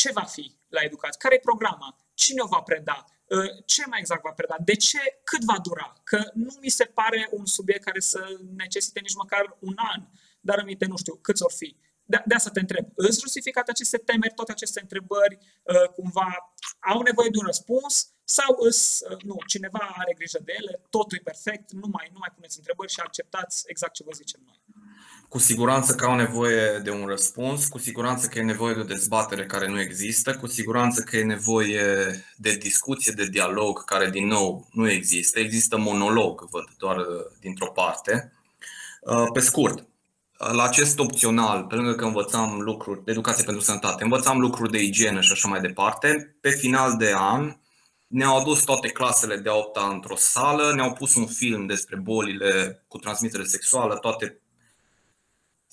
ce 0.00 0.10
va 0.12 0.26
fi 0.36 0.44
la 0.68 0.80
educație? 0.80 1.18
Care 1.24 1.34
e 1.34 1.50
programa? 1.50 1.96
Cine 2.14 2.40
o 2.42 2.46
va 2.46 2.60
preda? 2.60 3.04
Uh, 3.24 3.50
ce 3.64 3.82
mai 3.86 3.98
exact 3.98 4.22
va 4.22 4.30
preda? 4.30 4.56
De 4.70 4.74
ce? 4.74 4.98
Cât 5.24 5.42
va 5.44 5.58
dura? 5.58 5.92
Că 6.04 6.30
nu 6.34 6.52
mi 6.60 6.68
se 6.68 6.84
pare 6.84 7.28
un 7.30 7.46
subiect 7.46 7.84
care 7.84 8.00
să 8.00 8.20
necesite 8.56 9.00
nici 9.00 9.14
măcar 9.14 9.56
un 9.60 9.74
an, 9.94 10.00
dar 10.40 10.58
aminte, 10.58 10.86
nu 10.86 10.96
știu, 10.96 11.14
câți 11.14 11.42
or 11.42 11.52
fi 11.52 11.76
de, 12.06 12.22
de 12.26 12.34
asta 12.34 12.50
te 12.50 12.60
întreb, 12.60 12.86
îți 12.94 13.20
justificate 13.20 13.70
aceste 13.70 13.98
temeri, 13.98 14.34
toate 14.34 14.52
aceste 14.52 14.80
întrebări, 14.80 15.38
uh, 15.62 15.88
cumva 15.96 16.52
au 16.80 17.00
nevoie 17.00 17.28
de 17.32 17.38
un 17.38 17.46
răspuns 17.46 18.12
sau 18.24 18.56
îs, 18.58 19.02
nu, 19.22 19.36
cineva 19.46 19.94
are 19.96 20.14
grijă 20.14 20.38
de 20.44 20.52
ele, 20.60 20.80
totul 20.90 21.18
e 21.18 21.30
perfect, 21.30 21.72
nu 21.72 21.88
mai, 21.92 22.08
nu 22.12 22.18
mai 22.18 22.32
puneți 22.34 22.58
întrebări 22.58 22.92
și 22.92 23.00
acceptați 23.00 23.64
exact 23.66 23.92
ce 23.92 24.04
vă 24.06 24.12
zicem 24.14 24.40
noi. 24.44 24.60
Cu 25.28 25.38
siguranță 25.38 25.94
că 25.94 26.04
au 26.04 26.14
nevoie 26.14 26.78
de 26.78 26.90
un 26.90 27.06
răspuns, 27.06 27.66
cu 27.66 27.78
siguranță 27.78 28.26
că 28.26 28.38
e 28.38 28.42
nevoie 28.42 28.74
de 28.74 28.80
o 28.80 28.84
dezbatere 28.84 29.46
care 29.46 29.68
nu 29.68 29.80
există, 29.80 30.34
cu 30.34 30.46
siguranță 30.46 31.02
că 31.02 31.16
e 31.16 31.24
nevoie 31.24 31.84
de 32.36 32.56
discuție, 32.56 33.12
de 33.16 33.26
dialog, 33.26 33.84
care 33.84 34.10
din 34.10 34.26
nou 34.26 34.68
nu 34.72 34.90
există. 34.90 35.38
Există 35.38 35.76
monolog, 35.76 36.48
văd, 36.50 36.64
doar 36.78 36.96
dintr-o 37.40 37.70
parte. 37.70 38.32
Pe 39.32 39.40
scurt, 39.40 39.86
la 40.38 40.62
acest 40.62 40.98
opțional, 40.98 41.64
pe 41.64 41.74
lângă 41.74 41.94
că 41.94 42.04
învățam 42.04 42.60
lucruri 42.60 43.04
de 43.04 43.10
educație 43.10 43.44
pentru 43.44 43.62
sănătate, 43.62 44.02
învățam 44.02 44.40
lucruri 44.40 44.70
de 44.70 44.82
igienă 44.82 45.20
și 45.20 45.32
așa 45.32 45.48
mai 45.48 45.60
departe, 45.60 46.36
pe 46.40 46.50
final 46.50 46.96
de 46.96 47.12
an 47.16 47.56
ne-au 48.06 48.38
adus 48.38 48.64
toate 48.64 48.88
clasele 48.88 49.36
de 49.36 49.48
a 49.48 49.54
8 49.54 49.78
într-o 49.92 50.16
sală, 50.16 50.72
ne-au 50.74 50.92
pus 50.92 51.14
un 51.14 51.26
film 51.26 51.66
despre 51.66 51.96
bolile 51.96 52.84
cu 52.88 52.98
transmitere 52.98 53.44
sexuală, 53.44 53.96
toate, 53.96 54.40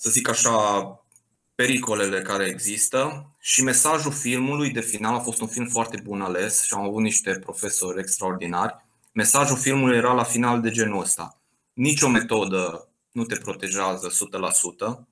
să 0.04 0.10
zic 0.10 0.28
așa, 0.28 0.88
pericolele 1.54 2.22
care 2.22 2.46
există 2.46 3.30
și 3.40 3.62
mesajul 3.62 4.12
filmului 4.12 4.70
de 4.70 4.80
final 4.80 5.14
a 5.14 5.20
fost 5.20 5.40
un 5.40 5.46
film 5.46 5.66
foarte 5.66 6.00
bun 6.02 6.20
ales 6.20 6.62
și 6.64 6.74
am 6.74 6.80
avut 6.80 7.02
niște 7.02 7.38
profesori 7.38 8.00
extraordinari. 8.00 8.76
Mesajul 9.12 9.56
filmului 9.56 9.96
era 9.96 10.12
la 10.12 10.22
final 10.22 10.60
de 10.60 10.70
genul 10.70 11.00
ăsta. 11.00 11.42
Nicio 11.72 12.08
metodă 12.08 12.88
nu 13.10 13.24
te 13.24 13.36
protejează 13.36 14.08
100%. 14.08 15.06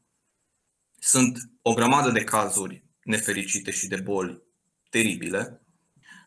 Sunt 0.98 1.38
o 1.62 1.74
grămadă 1.74 2.11
de 2.11 2.24
cazuri 2.24 2.85
nefericite 3.02 3.70
și 3.70 3.87
de 3.87 3.96
boli 3.96 4.42
teribile. 4.90 5.61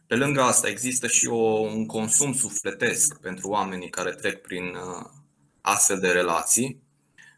Pe 0.08 0.16
lângă 0.16 0.42
asta 0.42 0.70
există 0.70 1.08
și 1.08 1.28
o, 1.28 1.60
un 1.60 1.86
consum 1.86 2.34
sufletesc 2.34 3.20
pentru 3.20 3.50
oamenii 3.50 3.90
care 3.90 4.12
trec 4.12 4.42
prin 4.42 4.64
uh, 4.64 5.06
astfel 5.62 6.00
de 6.00 6.12
relații. 6.12 6.85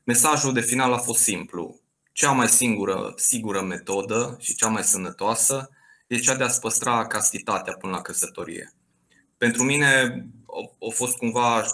Mesajul 0.07 0.53
de 0.53 0.61
final 0.61 0.93
a 0.93 0.97
fost 0.97 1.21
simplu. 1.21 1.79
Cea 2.11 2.31
mai 2.31 2.47
singură, 2.47 3.13
sigură 3.15 3.61
metodă 3.61 4.37
și 4.39 4.55
cea 4.55 4.67
mai 4.67 4.83
sănătoasă 4.83 5.69
e 6.07 6.17
cea 6.17 6.35
de 6.35 6.43
a-ți 6.43 6.59
păstra 6.59 7.07
castitatea 7.07 7.73
până 7.73 7.91
la 7.91 8.01
căsătorie. 8.01 8.73
Pentru 9.37 9.63
mine 9.63 9.87
a 10.89 10.93
fost 10.93 11.17
cumva 11.17 11.65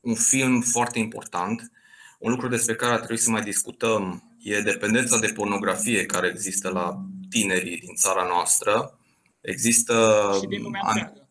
un 0.00 0.14
film 0.14 0.60
foarte 0.60 0.98
important 0.98 1.72
un 2.18 2.30
lucru 2.30 2.48
despre 2.48 2.74
care 2.74 2.92
ar 2.92 2.98
trebui 2.98 3.18
să 3.18 3.30
mai 3.30 3.42
discutăm 3.42 4.32
e 4.38 4.60
dependența 4.60 5.18
de 5.18 5.32
pornografie 5.32 6.06
care 6.06 6.28
există 6.28 6.68
la 6.68 7.04
tinerii 7.30 7.78
din 7.78 7.94
țara 7.94 8.24
noastră. 8.24 8.98
Există 9.40 10.30
și 10.40 10.46
din 10.46 10.62
lumea 10.62 10.80
întreagă. 10.86 11.27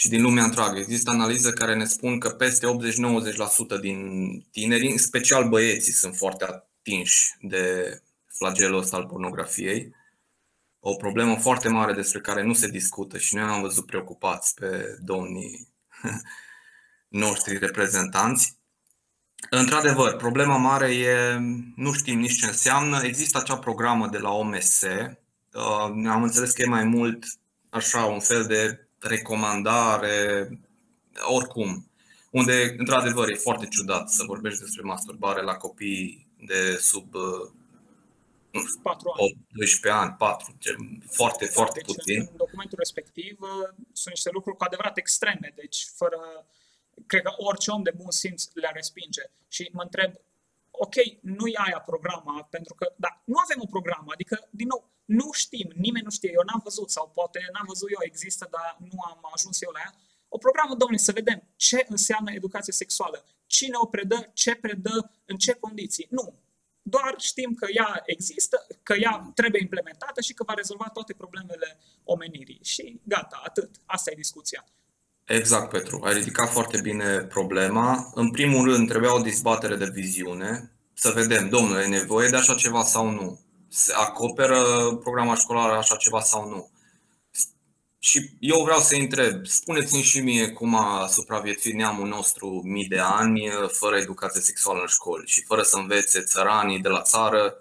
Și 0.00 0.08
din 0.08 0.22
lumea 0.22 0.44
întreagă. 0.44 0.78
Există 0.78 1.10
analize 1.10 1.52
care 1.52 1.74
ne 1.74 1.84
spun 1.84 2.18
că 2.18 2.30
peste 2.30 2.66
80-90% 3.76 3.80
din 3.80 4.00
tineri, 4.50 4.90
în 4.90 4.98
special 4.98 5.48
băieții, 5.48 5.92
sunt 5.92 6.16
foarte 6.16 6.44
atinși 6.44 7.30
de 7.40 7.96
flagelul 8.26 8.78
ăsta 8.78 8.96
al 8.96 9.06
pornografiei. 9.06 9.94
O 10.78 10.94
problemă 10.94 11.36
foarte 11.36 11.68
mare 11.68 11.92
despre 11.92 12.20
care 12.20 12.42
nu 12.42 12.52
se 12.52 12.68
discută 12.68 13.18
și 13.18 13.34
noi 13.34 13.44
am 13.44 13.60
văzut 13.60 13.86
preocupați 13.86 14.54
pe 14.54 14.98
domnii 15.00 15.68
noștri 17.08 17.58
reprezentanți. 17.58 18.56
Într-adevăr, 19.50 20.16
problema 20.16 20.56
mare 20.56 20.94
e, 20.94 21.38
nu 21.76 21.92
știm 21.92 22.18
nici 22.18 22.38
ce 22.38 22.46
înseamnă. 22.46 23.02
Există 23.02 23.38
acea 23.38 23.58
programă 23.58 24.08
de 24.08 24.18
la 24.18 24.30
OMS. 24.30 24.82
Uh, 24.82 26.06
am 26.06 26.22
înțeles 26.22 26.52
că 26.52 26.62
e 26.62 26.66
mai 26.66 26.84
mult 26.84 27.24
așa 27.70 28.04
un 28.04 28.20
fel 28.20 28.44
de 28.44 28.84
recomandare, 29.00 30.48
oricum, 31.34 31.90
unde, 32.30 32.74
într-adevăr, 32.76 33.30
e 33.30 33.34
foarte 33.34 33.66
ciudat 33.66 34.08
să 34.08 34.24
vorbești 34.26 34.60
despre 34.60 34.82
masturbare 34.82 35.42
la 35.42 35.54
copii 35.56 36.26
de 36.46 36.76
sub 36.80 37.14
uh, 37.14 37.50
nu 38.50 38.60
știu, 38.66 38.80
4 38.82 39.12
ani. 39.20 39.36
12 39.52 40.00
ani, 40.02 40.14
4, 40.18 40.56
foarte, 41.06 41.44
foarte 41.44 41.80
deci, 41.84 41.94
puțin. 41.94 42.20
În 42.20 42.36
documentul 42.36 42.78
respectiv 42.78 43.40
uh, 43.40 43.68
sunt 43.92 44.14
niște 44.14 44.30
lucruri 44.32 44.56
cu 44.56 44.64
adevărat 44.64 44.96
extreme, 44.96 45.52
deci 45.54 45.86
fără 45.94 46.46
cred 47.06 47.22
că 47.22 47.32
orice 47.36 47.70
om 47.70 47.82
de 47.82 47.92
bun 47.96 48.10
simț 48.10 48.44
le 48.52 48.70
respinge. 48.74 49.22
Și 49.48 49.70
mă 49.72 49.82
întreb, 49.82 50.12
ok, 50.84 50.96
nu-i 51.20 51.54
aia 51.64 51.80
programa, 51.90 52.46
pentru 52.50 52.74
că, 52.74 52.92
da, 52.96 53.22
nu 53.24 53.36
avem 53.44 53.58
o 53.60 53.72
programă, 53.74 54.10
adică, 54.12 54.48
din 54.50 54.66
nou, 54.66 54.90
nu 55.04 55.32
știm, 55.32 55.68
nimeni 55.74 56.04
nu 56.04 56.10
știe, 56.10 56.30
eu 56.32 56.42
n-am 56.46 56.60
văzut 56.64 56.90
sau 56.90 57.10
poate 57.14 57.38
n-am 57.52 57.66
văzut 57.66 57.90
eu, 57.90 58.02
există, 58.02 58.48
dar 58.50 58.76
nu 58.90 58.98
am 59.10 59.20
ajuns 59.34 59.62
eu 59.62 59.70
la 59.70 59.80
ea. 59.84 59.92
O 60.28 60.38
programă, 60.38 60.74
domnule, 60.74 61.00
să 61.08 61.12
vedem 61.12 61.42
ce 61.56 61.86
înseamnă 61.88 62.32
educație 62.32 62.72
sexuală, 62.72 63.24
cine 63.46 63.76
o 63.84 63.86
predă, 63.86 64.30
ce 64.32 64.54
predă, 64.54 65.12
în 65.24 65.36
ce 65.36 65.52
condiții. 65.52 66.06
Nu. 66.10 66.34
Doar 66.82 67.14
știm 67.18 67.54
că 67.54 67.66
ea 67.70 68.02
există, 68.04 68.66
că 68.82 68.94
ea 68.94 69.30
trebuie 69.34 69.60
implementată 69.60 70.20
și 70.20 70.34
că 70.34 70.42
va 70.44 70.54
rezolva 70.54 70.88
toate 70.88 71.12
problemele 71.12 71.78
omenirii. 72.04 72.60
Și 72.62 73.00
gata, 73.04 73.40
atât. 73.44 73.70
Asta 73.84 74.10
e 74.10 74.14
discuția. 74.14 74.64
Exact, 75.30 75.70
Petru. 75.70 76.00
Ai 76.04 76.12
ridicat 76.14 76.50
foarte 76.50 76.80
bine 76.80 77.18
problema. 77.18 78.10
În 78.14 78.30
primul 78.30 78.64
rând, 78.64 78.88
trebuia 78.88 79.14
o 79.14 79.20
dezbatere 79.20 79.76
de 79.76 79.90
viziune, 79.92 80.72
să 80.94 81.10
vedem, 81.10 81.48
domnule, 81.48 81.82
e 81.82 81.86
nevoie 81.86 82.28
de 82.28 82.36
așa 82.36 82.54
ceva 82.54 82.84
sau 82.84 83.10
nu? 83.10 83.40
Se 83.68 83.92
acoperă 83.92 84.62
programa 84.94 85.34
școlară 85.34 85.72
așa 85.72 85.96
ceva 85.96 86.20
sau 86.20 86.48
nu? 86.48 86.70
Și 87.98 88.30
eu 88.38 88.62
vreau 88.62 88.80
să 88.80 88.94
întreb, 88.94 89.46
spuneți-mi 89.46 90.02
și 90.02 90.20
mie 90.20 90.48
cum 90.48 90.74
a 90.74 91.06
supraviețuit 91.06 91.74
neamul 91.74 92.08
nostru 92.08 92.60
mii 92.64 92.88
de 92.88 92.98
ani 92.98 93.50
fără 93.68 93.96
educație 93.96 94.40
sexuală 94.40 94.80
în 94.80 94.86
școli 94.86 95.26
și 95.26 95.44
fără 95.44 95.62
să 95.62 95.76
învețe 95.76 96.20
țăranii 96.20 96.80
de 96.80 96.88
la 96.88 97.02
țară 97.02 97.54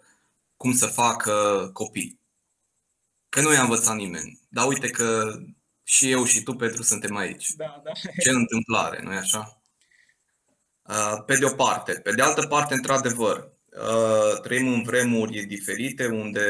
cum 0.57 0.73
să 0.73 0.85
facă 0.85 1.69
copii. 1.73 2.19
Că 3.29 3.41
nu 3.41 3.53
i-a 3.53 3.61
învățat 3.61 3.95
nimeni. 3.95 4.39
Dar 4.49 4.67
uite 4.67 4.89
că 4.89 5.39
și 5.89 6.11
eu 6.11 6.25
și 6.25 6.43
tu, 6.43 6.53
Petru, 6.53 6.83
suntem 6.83 7.15
aici. 7.15 7.51
Da, 7.55 7.81
da. 7.83 7.91
Ce 8.21 8.29
întâmplare, 8.29 9.01
nu-i 9.03 9.15
așa? 9.15 9.61
Uh, 10.81 11.23
pe 11.25 11.35
de 11.35 11.45
o 11.45 11.49
parte. 11.49 11.93
Pe 11.93 12.11
de 12.11 12.21
altă 12.21 12.41
parte, 12.41 12.73
într-adevăr, 12.73 13.51
uh, 13.71 14.41
trăim 14.41 14.67
în 14.73 14.83
vremuri 14.83 15.45
diferite 15.45 16.07
unde, 16.07 16.43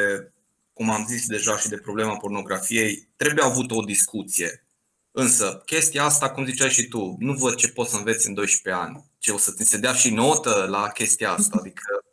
cum 0.74 0.90
am 0.90 1.06
zis 1.08 1.28
deja 1.28 1.58
și 1.58 1.70
de 1.70 1.78
problema 1.78 2.18
pornografiei, 2.18 3.10
trebuie 3.16 3.46
avut 3.46 3.72
o 3.72 3.82
discuție. 3.82 4.68
Însă, 5.12 5.62
chestia 5.66 6.04
asta, 6.04 6.30
cum 6.30 6.46
ziceai 6.46 6.70
și 6.70 6.88
tu, 6.88 7.16
nu 7.20 7.34
văd 7.34 7.56
ce 7.56 7.68
poți 7.68 7.92
să 7.92 7.98
înveți 7.98 8.28
în 8.28 8.34
12 8.34 8.84
ani. 8.84 9.06
Ce 9.20 9.32
o 9.32 9.38
să 9.38 9.52
ți 9.52 9.70
se 9.70 9.78
dea 9.78 9.94
și 9.94 10.14
notă 10.14 10.66
la 10.70 10.90
chestia 10.90 11.32
asta. 11.32 11.58
Adică 11.60 12.04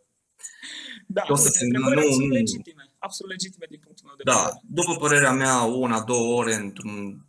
da, 1.06 1.22
o 1.28 1.36
să 1.36 1.48
se... 1.48 1.66
nu, 1.66 1.88
nu, 1.88 2.26
legitime 2.26 2.85
absolut 2.98 3.32
legitime 3.32 3.66
din 3.68 3.80
punctul 3.84 4.06
meu 4.06 4.16
de 4.16 4.22
da, 4.24 4.36
vedere. 4.36 4.60
După 4.62 4.96
părerea 4.96 5.32
mea, 5.32 5.60
una, 5.62 6.00
două 6.02 6.34
ore 6.34 6.54
într-un 6.54 7.26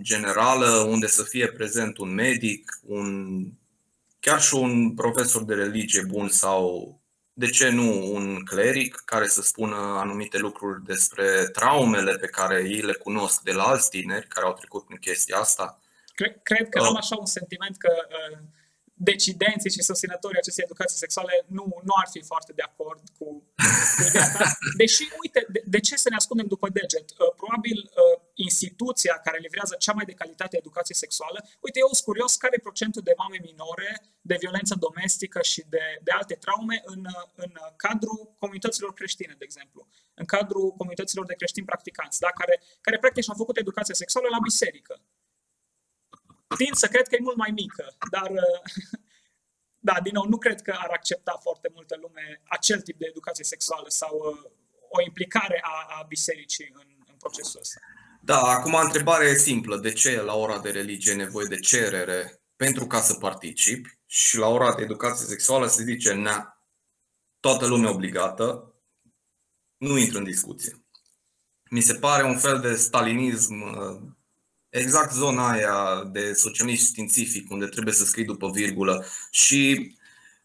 generală, 0.00 0.66
unde 0.66 1.06
să 1.06 1.22
fie 1.22 1.46
prezent 1.46 1.98
un 1.98 2.14
medic, 2.14 2.80
un, 2.82 3.38
chiar 4.20 4.40
și 4.40 4.54
un 4.54 4.94
profesor 4.94 5.44
de 5.44 5.54
religie 5.54 6.02
bun 6.02 6.28
sau, 6.28 6.94
de 7.32 7.46
ce 7.46 7.68
nu, 7.68 8.14
un 8.14 8.44
cleric 8.44 9.02
care 9.04 9.26
să 9.26 9.42
spună 9.42 9.76
anumite 9.76 10.38
lucruri 10.38 10.84
despre 10.84 11.48
traumele 11.52 12.16
pe 12.16 12.26
care 12.26 12.62
ei 12.68 12.80
le 12.80 12.92
cunosc 12.92 13.42
de 13.42 13.52
la 13.52 13.62
alți 13.62 13.90
tineri 13.90 14.26
care 14.26 14.46
au 14.46 14.52
trecut 14.52 14.84
prin 14.84 14.98
chestia 14.98 15.36
asta. 15.36 15.80
Cred, 16.14 16.40
cred 16.42 16.68
că 16.68 16.80
uh. 16.80 16.86
am 16.86 16.96
așa 16.96 17.16
un 17.18 17.26
sentiment 17.26 17.76
că 17.76 17.92
uh, 18.08 18.38
decidenții 19.02 19.70
și 19.76 19.82
susținătorii 19.90 20.42
acestei 20.42 20.64
educații 20.66 21.02
sexuale 21.04 21.34
nu, 21.56 21.64
nu 21.88 21.94
ar 22.02 22.08
fi 22.14 22.20
foarte 22.30 22.52
de 22.58 22.64
acord 22.70 23.02
cu, 23.18 23.26
cu 23.96 24.02
ideea 24.08 24.24
asta. 24.24 24.44
Deși, 24.82 25.04
uite, 25.22 25.40
de, 25.54 25.60
de 25.74 25.80
ce 25.86 25.94
să 26.04 26.08
ne 26.08 26.16
ascundem 26.20 26.46
după 26.54 26.68
deget? 26.78 27.08
Uh, 27.10 27.32
probabil 27.40 27.78
uh, 27.84 28.16
instituția 28.48 29.14
care 29.26 29.38
livrează 29.46 29.74
cea 29.84 29.92
mai 29.98 30.04
de 30.10 30.18
calitate 30.22 30.56
educație 30.56 30.94
sexuală, 30.94 31.38
uite, 31.66 31.78
eu 31.78 31.90
sunt 31.92 32.08
curios 32.10 32.32
care 32.42 32.54
e 32.56 32.68
procentul 32.68 33.02
de 33.08 33.14
mame 33.22 33.38
minore, 33.48 33.90
de 34.30 34.36
violență 34.42 34.74
domestică 34.86 35.38
și 35.42 35.60
de, 35.74 35.84
de 36.06 36.12
alte 36.18 36.34
traume 36.34 36.76
în, 36.84 37.02
în 37.44 37.52
cadrul 37.84 38.20
comunităților 38.42 38.92
creștine, 38.92 39.34
de 39.38 39.44
exemplu, 39.48 39.80
în 40.14 40.24
cadrul 40.34 40.66
comunităților 40.80 41.24
de 41.26 41.34
creștini 41.40 41.70
practicanți, 41.70 42.20
da? 42.20 42.30
care, 42.40 42.54
care 42.80 42.98
practic 42.98 43.22
și-au 43.22 43.42
făcut 43.42 43.56
educație 43.56 43.94
sexuală 43.94 44.28
la 44.30 44.38
biserică 44.48 44.94
tind 46.56 46.74
să 46.74 46.86
cred 46.86 47.08
că 47.08 47.14
e 47.14 47.22
mult 47.22 47.36
mai 47.36 47.50
mică, 47.50 47.96
dar 48.10 48.30
da, 49.88 50.00
din 50.02 50.12
nou, 50.12 50.24
nu 50.28 50.38
cred 50.38 50.60
că 50.60 50.76
ar 50.78 50.90
accepta 50.90 51.38
foarte 51.42 51.70
multă 51.74 51.96
lume 52.00 52.42
acel 52.48 52.80
tip 52.80 52.98
de 52.98 53.06
educație 53.08 53.44
sexuală 53.44 53.88
sau 53.88 54.14
uh, 54.16 54.50
o 54.88 55.02
implicare 55.02 55.60
a, 55.62 55.98
a 55.98 56.04
bisericii 56.08 56.70
în, 56.72 56.88
în 57.06 57.14
procesul 57.18 57.60
ăsta. 57.60 57.80
Da, 58.22 58.40
acum 58.40 58.74
întrebarea 58.74 59.28
e 59.28 59.34
simplă. 59.34 59.76
De 59.76 59.92
ce 59.92 60.20
la 60.20 60.34
ora 60.34 60.58
de 60.58 60.70
religie 60.70 61.12
e 61.12 61.16
nevoie 61.16 61.46
de 61.46 61.58
cerere 61.58 62.40
pentru 62.56 62.86
ca 62.86 63.00
să 63.00 63.14
participi 63.14 63.98
și 64.06 64.36
la 64.36 64.46
ora 64.46 64.74
de 64.74 64.82
educație 64.82 65.26
sexuală 65.26 65.66
se 65.66 65.82
zice, 65.82 66.12
na, 66.12 66.64
toată 67.40 67.66
lumea 67.66 67.90
obligată, 67.90 68.74
nu 69.76 69.96
intră 69.96 70.18
în 70.18 70.24
discuție. 70.24 70.84
Mi 71.70 71.80
se 71.80 71.94
pare 71.94 72.24
un 72.24 72.38
fel 72.38 72.60
de 72.60 72.74
stalinism 72.74 73.60
uh, 73.60 74.00
Exact 74.70 75.12
zona 75.12 75.50
aia 75.50 76.04
de 76.12 76.32
socialist 76.32 76.86
științific, 76.86 77.50
unde 77.50 77.66
trebuie 77.66 77.94
să 77.94 78.04
scrii 78.04 78.24
după 78.24 78.50
virgulă. 78.50 79.04
Și 79.30 79.94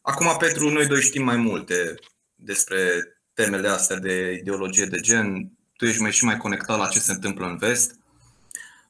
acum, 0.01 0.35
Petru, 0.37 0.69
noi 0.69 0.87
doi 0.87 1.01
știm 1.01 1.23
mai 1.23 1.37
multe 1.37 1.95
despre 2.35 2.77
temele 3.33 3.67
astea 3.67 3.95
de 3.95 4.37
ideologie 4.39 4.85
de 4.85 4.99
gen. 4.99 5.51
Tu 5.77 5.85
ești 5.85 6.01
mai 6.01 6.11
și 6.11 6.25
mai 6.25 6.37
conectat 6.37 6.77
la 6.77 6.87
ce 6.87 6.99
se 6.99 7.11
întâmplă 7.11 7.45
în 7.45 7.57
vest. 7.57 7.99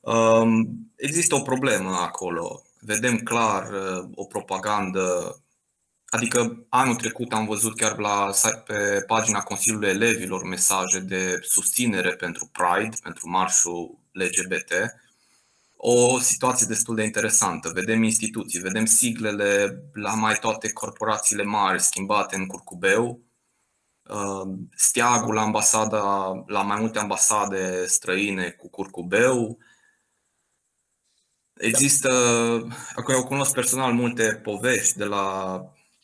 Um, 0.01 0.67
există 0.95 1.35
o 1.35 1.41
problemă 1.41 1.89
acolo. 1.89 2.63
Vedem 2.79 3.17
clar 3.17 3.71
uh, 3.71 4.09
o 4.15 4.25
propagandă 4.25 5.39
Adică 6.15 6.65
anul 6.69 6.95
trecut 6.95 7.33
am 7.33 7.45
văzut 7.45 7.75
chiar 7.75 7.97
la, 7.97 8.31
pe 8.65 9.03
pagina 9.07 9.41
Consiliului 9.41 9.89
Elevilor 9.89 10.43
mesaje 10.43 10.99
de 10.99 11.39
susținere 11.41 12.15
pentru 12.15 12.49
Pride, 12.51 12.95
pentru 13.03 13.29
marșul 13.29 13.99
LGBT. 14.11 14.73
O 15.87 16.19
situație 16.19 16.67
destul 16.67 16.95
de 16.95 17.03
interesantă. 17.03 17.69
Vedem 17.69 18.03
instituții, 18.03 18.59
vedem 18.59 18.85
siglele 18.85 19.81
la 19.93 20.13
mai 20.13 20.35
toate 20.35 20.71
corporațiile 20.71 21.43
mari 21.43 21.81
schimbate 21.81 22.35
în 22.35 22.45
curcubeu, 22.45 23.21
uh, 24.03 24.57
steagul 24.75 25.33
la 25.33 25.41
ambasada, 25.41 26.33
la 26.47 26.61
mai 26.61 26.79
multe 26.79 26.99
ambasade 26.99 27.85
străine 27.85 28.49
cu 28.49 28.69
curcubeu. 28.69 29.57
Există, 31.53 32.09
acum 32.95 33.13
eu 33.13 33.23
cunosc 33.23 33.53
personal 33.53 33.93
multe 33.93 34.35
povești 34.43 34.97
de 34.97 35.05
la 35.05 35.59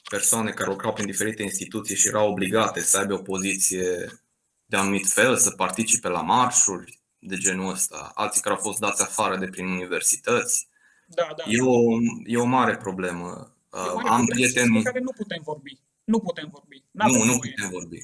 persoane 0.10 0.52
care 0.52 0.70
lucrau 0.70 0.94
prin 0.94 1.06
diferite 1.06 1.44
instituții 1.44 1.96
și 1.96 2.08
erau 2.08 2.30
obligate 2.30 2.82
să 2.82 2.98
aibă 2.98 3.13
o 3.13 3.22
poziție 3.22 4.22
de 4.65 4.78
anumit 4.78 5.08
fel, 5.08 5.38
să 5.38 5.52
participe 5.52 6.08
la 6.08 6.22
marșuri 6.22 7.01
de 7.24 7.38
genul 7.38 7.72
ăsta, 7.72 8.12
alții 8.16 8.42
care 8.42 8.56
au 8.56 8.62
fost 8.62 8.80
dați 8.80 9.02
afară 9.02 9.38
de 9.38 9.48
prin 9.48 9.68
universități. 9.68 10.68
Da, 11.06 11.34
da. 11.36 11.44
E 11.48 11.62
o, 11.62 11.82
e 12.26 12.38
o 12.38 12.46
mare 12.46 12.78
problemă. 12.78 13.56
E 13.74 13.78
o 13.78 13.96
mare 13.96 14.10
Am 14.10 14.26
prieteni 14.26 14.84
care 14.84 15.00
nu 15.00 15.12
putem 15.12 15.42
vorbi. 15.44 15.80
Nu 16.04 16.20
putem 16.20 16.50
vorbi. 16.52 16.84
N-avem 16.92 17.16
nu, 17.16 17.24
nu 17.24 17.40
putem 17.40 17.70
vorbi. 17.70 18.04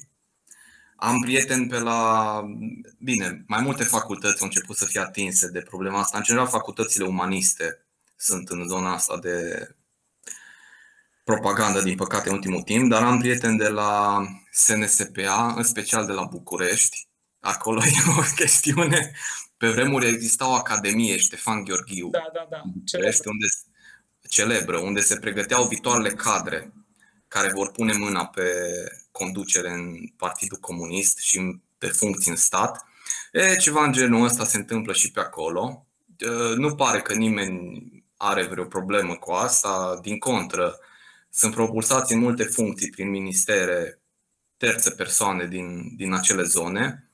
Am 0.96 1.20
prieteni 1.20 1.68
pe 1.68 1.78
la. 1.78 2.42
Bine, 2.98 3.44
mai 3.46 3.62
multe 3.62 3.84
facultăți 3.84 4.40
au 4.40 4.46
început 4.46 4.76
să 4.76 4.84
fie 4.84 5.00
atinse 5.00 5.48
de 5.48 5.60
problema 5.60 5.98
asta. 5.98 6.16
În 6.16 6.22
general, 6.22 6.46
facultățile 6.46 7.04
umaniste 7.04 7.84
sunt 8.16 8.48
în 8.48 8.68
zona 8.68 8.92
asta 8.92 9.18
de 9.18 9.68
propagandă, 11.24 11.82
din 11.82 11.96
păcate, 11.96 12.28
în 12.28 12.34
ultimul 12.34 12.62
timp, 12.62 12.90
dar 12.90 13.02
am 13.02 13.18
prieteni 13.18 13.58
de 13.58 13.68
la 13.68 14.22
SNSPA, 14.50 15.54
în 15.56 15.62
special 15.62 16.06
de 16.06 16.12
la 16.12 16.24
București. 16.24 17.07
Acolo 17.40 17.82
e 17.84 18.18
o 18.18 18.22
chestiune. 18.34 19.12
Pe 19.56 19.68
vremuri 19.68 20.06
exista 20.06 20.48
o 20.48 20.54
academie, 20.54 21.16
Ștefan 21.16 21.64
Gheorghiu, 21.64 22.10
da, 22.10 22.30
da, 22.32 22.46
da. 22.50 22.62
Celebră. 22.84 23.30
Unde, 23.30 23.46
celebră, 24.28 24.78
unde 24.78 25.00
se 25.00 25.18
pregăteau 25.18 25.68
viitoarele 25.68 26.10
cadre 26.10 26.72
care 27.28 27.50
vor 27.54 27.70
pune 27.70 27.92
mâna 27.92 28.26
pe 28.26 28.52
conducere 29.10 29.70
în 29.70 29.96
Partidul 30.16 30.58
Comunist 30.58 31.18
și 31.18 31.60
pe 31.78 31.86
funcții 31.86 32.30
în 32.30 32.36
stat. 32.36 32.84
E, 33.32 33.56
ceva 33.56 33.84
în 33.84 33.92
genul 33.92 34.24
ăsta 34.24 34.44
se 34.44 34.56
întâmplă 34.56 34.92
și 34.92 35.10
pe 35.10 35.20
acolo. 35.20 35.86
Nu 36.56 36.74
pare 36.74 37.00
că 37.00 37.14
nimeni 37.14 37.88
are 38.16 38.46
vreo 38.46 38.64
problemă 38.64 39.14
cu 39.14 39.32
asta, 39.32 39.98
din 40.02 40.18
contră, 40.18 40.78
sunt 41.30 41.54
propulsați 41.54 42.12
în 42.12 42.18
multe 42.18 42.42
funcții 42.42 42.90
prin 42.90 43.10
ministere 43.10 44.00
terțe 44.56 44.90
persoane 44.90 45.46
din, 45.46 45.96
din 45.96 46.12
acele 46.12 46.42
zone 46.42 47.07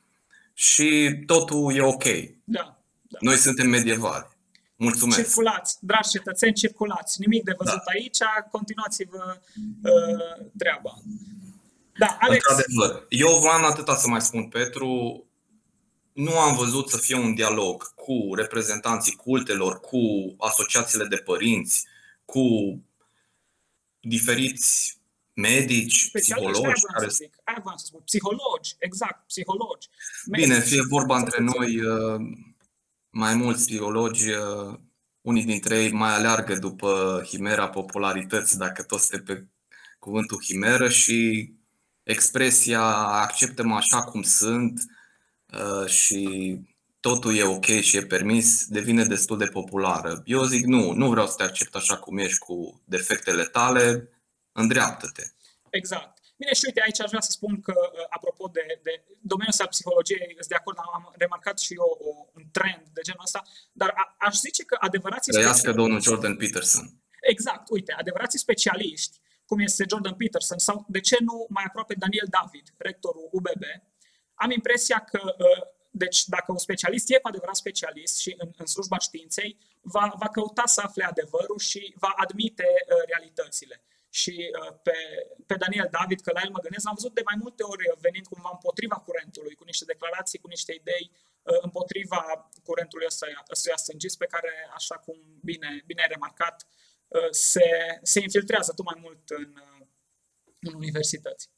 și 0.54 1.20
totul 1.26 1.76
e 1.76 1.82
ok. 1.82 2.04
Da, 2.44 2.82
da. 3.02 3.18
Noi 3.20 3.36
suntem 3.36 3.68
medievali. 3.68 4.32
Mulțumesc. 4.76 5.24
Circulați, 5.24 5.76
dragi 5.80 6.08
cetățeni, 6.08 6.52
circulați. 6.52 7.20
Nimic 7.20 7.44
de 7.44 7.54
văzut 7.58 7.82
da. 7.84 7.90
aici, 7.94 8.18
continuați-vă 8.50 9.40
uh, 9.82 10.46
treaba. 10.58 10.92
Da, 11.98 12.16
Alex. 12.20 12.44
Într-adevăr. 12.48 13.06
Eu 13.08 13.38
vreau 13.38 13.64
atâta 13.64 13.96
să 13.96 14.08
mai 14.08 14.20
spun, 14.20 14.48
Petru, 14.48 15.24
nu 16.12 16.38
am 16.38 16.56
văzut 16.56 16.88
să 16.88 16.96
fie 16.96 17.16
un 17.16 17.34
dialog 17.34 17.94
cu 17.94 18.34
reprezentanții 18.34 19.16
cultelor, 19.16 19.80
cu 19.80 20.34
asociațiile 20.38 21.04
de 21.04 21.16
părinți, 21.16 21.86
cu 22.24 22.42
diferiți 24.00 24.98
medici, 25.34 26.10
psihologi. 26.10 26.82
Care... 26.92 27.08
Să 27.08 27.14
zic, 27.14 27.34
să 27.76 27.84
spun, 27.86 28.00
psihologi, 28.04 28.74
exact, 28.78 29.26
psihologi. 29.26 29.88
Medici, 30.26 30.46
Bine, 30.46 30.60
fie 30.60 30.82
vorba 30.82 31.18
între 31.18 31.42
noi, 31.42 31.80
uh, 31.80 32.20
mai 33.10 33.34
mulți 33.34 33.66
psihologi, 33.66 34.30
uh, 34.30 34.78
unii 35.20 35.44
dintre 35.44 35.82
ei 35.82 35.92
mai 35.92 36.14
aleargă 36.14 36.54
după 36.54 37.22
himera 37.26 37.68
popularității, 37.68 38.58
dacă 38.58 38.82
tot 38.82 38.98
este 38.98 39.18
pe 39.18 39.46
cuvântul 39.98 40.42
himeră 40.42 40.88
și 40.88 41.52
expresia 42.02 42.82
acceptă-mă 42.96 43.74
așa 43.74 44.02
cum 44.02 44.22
sunt 44.22 44.82
uh, 45.52 45.86
și 45.86 46.58
totul 47.00 47.36
e 47.36 47.42
ok 47.42 47.64
și 47.64 47.96
e 47.96 48.06
permis, 48.06 48.66
devine 48.66 49.04
destul 49.04 49.38
de 49.38 49.44
populară. 49.44 50.22
Eu 50.24 50.44
zic 50.44 50.64
nu, 50.64 50.92
nu 50.92 51.10
vreau 51.10 51.26
să 51.26 51.34
te 51.36 51.42
accept 51.42 51.74
așa 51.74 51.96
cum 51.96 52.18
ești 52.18 52.38
cu 52.38 52.80
defectele 52.84 53.42
tale, 53.42 54.08
îndreaptă-te. 54.60 55.24
Exact. 55.70 56.12
Bine, 56.36 56.52
și 56.58 56.64
uite, 56.66 56.80
aici 56.84 57.00
aș 57.00 57.08
vrea 57.08 57.26
să 57.28 57.30
spun 57.30 57.60
că, 57.60 57.74
uh, 57.76 58.06
apropo 58.08 58.44
de, 58.56 58.66
de 58.86 58.92
domeniul 59.30 59.54
ăsta 59.56 59.66
psihologiei, 59.74 60.34
sunt 60.38 60.52
de 60.54 60.60
acord, 60.60 60.76
am 60.78 61.14
remarcat 61.16 61.58
și 61.58 61.72
eu 61.80 61.88
o, 62.08 62.10
un 62.36 62.44
trend 62.56 62.84
de 62.92 63.00
genul 63.00 63.26
ăsta, 63.28 63.42
dar 63.72 63.90
a, 63.94 64.14
aș 64.18 64.34
zice 64.46 64.62
că 64.64 64.76
adevărații 64.80 65.32
Trăiască 65.32 65.72
domnul 65.72 66.00
Jordan 66.00 66.36
Peterson. 66.36 66.86
Exact, 67.20 67.70
uite, 67.70 67.92
adevărații 67.92 68.38
specialiști, 68.38 69.18
cum 69.46 69.58
este 69.58 69.84
Jordan 69.88 70.14
Peterson 70.14 70.58
sau, 70.58 70.84
de 70.88 71.00
ce 71.00 71.16
nu, 71.20 71.46
mai 71.48 71.64
aproape 71.66 71.94
Daniel 71.98 72.26
David, 72.30 72.66
rectorul 72.76 73.28
UBB, 73.32 73.64
am 74.34 74.50
impresia 74.50 74.98
că 74.98 75.20
uh, 75.38 75.62
deci, 75.96 76.24
dacă 76.24 76.52
un 76.52 76.58
specialist 76.58 77.10
e 77.10 77.18
cu 77.18 77.28
adevărat 77.28 77.56
specialist 77.56 78.18
și 78.18 78.34
în, 78.38 78.50
în 78.56 78.66
slujba 78.66 78.98
științei, 78.98 79.58
va, 79.80 80.14
va 80.18 80.28
căuta 80.28 80.62
să 80.66 80.80
afle 80.84 81.04
adevărul 81.04 81.58
și 81.58 81.94
va 81.96 82.12
admite 82.16 82.64
uh, 82.64 83.02
realitățile. 83.06 83.82
Și 84.20 84.34
uh, 84.60 84.72
pe, 84.86 84.96
pe 85.48 85.54
Daniel 85.62 85.88
David, 85.98 86.20
că 86.20 86.30
la 86.34 86.42
el 86.44 86.52
mă 86.54 86.64
gândesc, 86.64 86.84
l-am 86.84 86.98
văzut 87.00 87.14
de 87.14 87.28
mai 87.30 87.38
multe 87.42 87.62
ori 87.72 87.84
venind 88.06 88.26
cumva 88.26 88.50
împotriva 88.52 88.96
curentului, 89.06 89.54
cu 89.54 89.64
niște 89.64 89.84
declarații, 89.92 90.42
cu 90.42 90.48
niște 90.54 90.72
idei 90.80 91.06
uh, 91.10 91.60
împotriva 91.66 92.20
curentului 92.68 93.06
ăsta, 93.10 93.26
ăstuia 93.50 93.76
sângist, 93.76 94.16
pe 94.18 94.32
care, 94.34 94.50
așa 94.78 94.96
cum 95.04 95.16
bine, 95.50 95.68
bine 95.86 96.02
ai 96.02 96.12
remarcat, 96.14 96.56
uh, 97.08 97.30
se, 97.30 97.68
se 98.02 98.20
infiltrează 98.20 98.72
tot 98.72 98.84
mai 98.84 98.98
mult 99.04 99.22
în, 99.40 99.50
uh, 99.66 99.86
în 100.66 100.74
universități. 100.74 101.50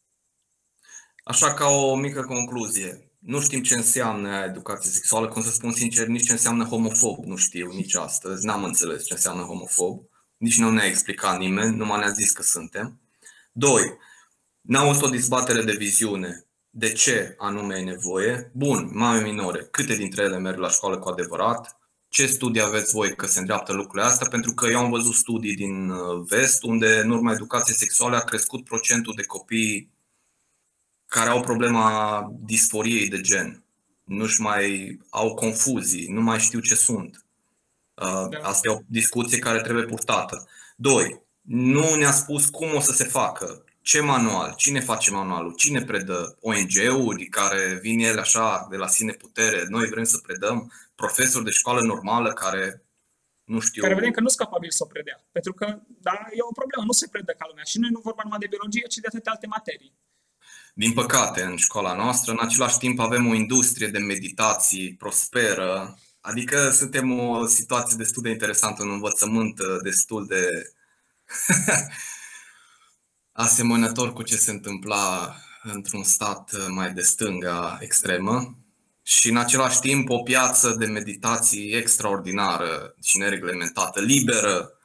Așa 1.24 1.54
ca 1.54 1.68
o 1.68 1.94
mică 1.94 2.22
concluzie, 2.22 2.90
nu 3.18 3.40
știm 3.40 3.62
ce 3.62 3.74
înseamnă 3.74 4.44
educație 4.44 4.90
sexuală, 4.90 5.28
cum 5.28 5.42
să 5.42 5.50
spun 5.50 5.72
sincer, 5.72 6.06
nici 6.06 6.26
ce 6.26 6.32
înseamnă 6.32 6.64
homofob, 6.64 7.24
nu 7.24 7.36
știu 7.36 7.68
nici 7.72 7.94
astăzi, 7.94 8.46
n-am 8.46 8.64
înțeles 8.64 9.06
ce 9.06 9.12
înseamnă 9.12 9.42
homofob, 9.42 9.96
nici 10.36 10.58
nu 10.58 10.70
ne-a 10.70 10.86
explicat 10.86 11.38
nimeni, 11.38 11.76
numai 11.76 11.98
ne-a 11.98 12.10
zis 12.10 12.30
că 12.30 12.42
suntem. 12.42 13.00
Doi, 13.52 13.96
n-au 14.60 14.86
fost 14.86 15.02
o 15.02 15.08
dezbatere 15.08 15.62
de 15.62 15.72
viziune, 15.72 16.46
de 16.70 16.92
ce 16.92 17.34
anume 17.38 17.76
e 17.78 17.82
nevoie. 17.82 18.50
Bun, 18.54 18.90
mame 18.92 19.22
minore, 19.22 19.68
câte 19.70 19.94
dintre 19.94 20.22
ele 20.22 20.38
merg 20.38 20.58
la 20.58 20.68
școală 20.68 20.98
cu 20.98 21.08
adevărat? 21.08 21.76
Ce 22.08 22.26
studii 22.26 22.60
aveți 22.60 22.92
voi 22.92 23.14
că 23.14 23.26
se 23.26 23.38
îndreaptă 23.38 23.72
lucrurile 23.72 24.08
astea? 24.08 24.28
Pentru 24.28 24.52
că 24.54 24.66
eu 24.66 24.78
am 24.78 24.90
văzut 24.90 25.14
studii 25.14 25.54
din 25.54 25.90
uh, 25.90 26.26
vest 26.28 26.62
unde 26.62 26.98
în 26.98 27.10
urma 27.10 27.32
educației 27.32 27.76
sexuale 27.76 28.16
a 28.16 28.20
crescut 28.20 28.64
procentul 28.64 29.14
de 29.16 29.22
copii 29.22 29.94
care 31.06 31.30
au 31.30 31.40
problema 31.40 32.28
disforiei 32.44 33.08
de 33.08 33.20
gen. 33.20 33.64
Nu-și 34.04 34.40
mai 34.40 34.98
au 35.10 35.34
confuzii, 35.34 36.06
nu 36.08 36.20
mai 36.20 36.38
știu 36.38 36.60
ce 36.60 36.74
sunt. 36.74 37.25
Uh, 38.02 38.28
da. 38.30 38.38
Asta 38.42 38.68
e 38.68 38.72
o 38.72 38.78
discuție 38.86 39.38
care 39.38 39.60
trebuie 39.60 39.84
purtată. 39.84 40.48
Doi, 40.76 41.20
nu 41.40 41.94
ne-a 41.94 42.12
spus 42.12 42.48
cum 42.48 42.74
o 42.74 42.80
să 42.80 42.92
se 42.92 43.04
facă, 43.04 43.64
ce 43.80 44.00
manual, 44.00 44.54
cine 44.56 44.80
face 44.80 45.10
manualul, 45.10 45.54
cine 45.54 45.84
predă 45.84 46.36
ONG-uri 46.40 47.26
care 47.26 47.78
vin 47.82 47.98
ele 47.98 48.20
așa 48.20 48.66
de 48.70 48.76
la 48.76 48.86
sine 48.86 49.12
putere, 49.12 49.64
noi 49.68 49.88
vrem 49.88 50.04
să 50.04 50.18
predăm 50.18 50.72
profesori 50.94 51.44
de 51.44 51.50
școală 51.50 51.80
normală 51.80 52.32
care 52.32 52.82
nu 53.44 53.60
știu. 53.60 53.82
Care 53.82 53.94
vedem 53.94 54.10
că 54.10 54.20
nu 54.20 54.28
sunt 54.28 54.40
capabili 54.46 54.72
să 54.72 54.82
o 54.82 54.86
predea. 54.86 55.24
Pentru 55.32 55.52
că, 55.52 55.66
da, 55.86 56.18
e 56.30 56.48
o 56.50 56.52
problemă, 56.52 56.84
nu 56.86 56.92
se 56.92 57.08
predă 57.08 57.32
ca 57.38 57.46
lumea. 57.48 57.64
Și 57.64 57.78
nu 57.78 57.86
e 57.86 57.90
vorba 58.02 58.22
numai 58.24 58.38
de 58.38 58.46
biologie, 58.50 58.86
ci 58.88 58.96
de 58.96 59.06
atâtea 59.06 59.32
alte 59.32 59.46
materii. 59.46 59.92
Din 60.74 60.92
păcate, 60.92 61.42
în 61.42 61.56
școala 61.56 61.94
noastră, 61.94 62.32
în 62.32 62.38
același 62.40 62.78
timp 62.78 62.98
avem 62.98 63.26
o 63.26 63.34
industrie 63.34 63.88
de 63.88 63.98
meditații 63.98 64.94
prosperă, 64.94 65.98
adică 66.26 66.70
suntem 66.70 67.18
o 67.18 67.46
situație 67.46 67.96
destul 67.96 68.22
de 68.22 68.30
interesantă, 68.30 68.82
un 68.82 68.90
învățământ 68.90 69.58
uh, 69.58 69.76
destul 69.82 70.26
de 70.26 70.72
asemănător 73.32 74.12
cu 74.12 74.22
ce 74.22 74.36
se 74.36 74.50
întâmpla 74.50 75.36
într-un 75.62 76.04
stat 76.04 76.52
uh, 76.52 76.66
mai 76.68 76.92
de 76.92 77.00
stânga 77.00 77.78
extremă. 77.80 78.56
și 79.02 79.28
în 79.28 79.36
același 79.36 79.80
timp 79.80 80.10
o 80.10 80.22
piață 80.22 80.74
de 80.78 80.86
meditații 80.86 81.72
extraordinară 81.72 82.94
și 83.02 83.18
nereglementată, 83.18 84.00
liberă, 84.00 84.78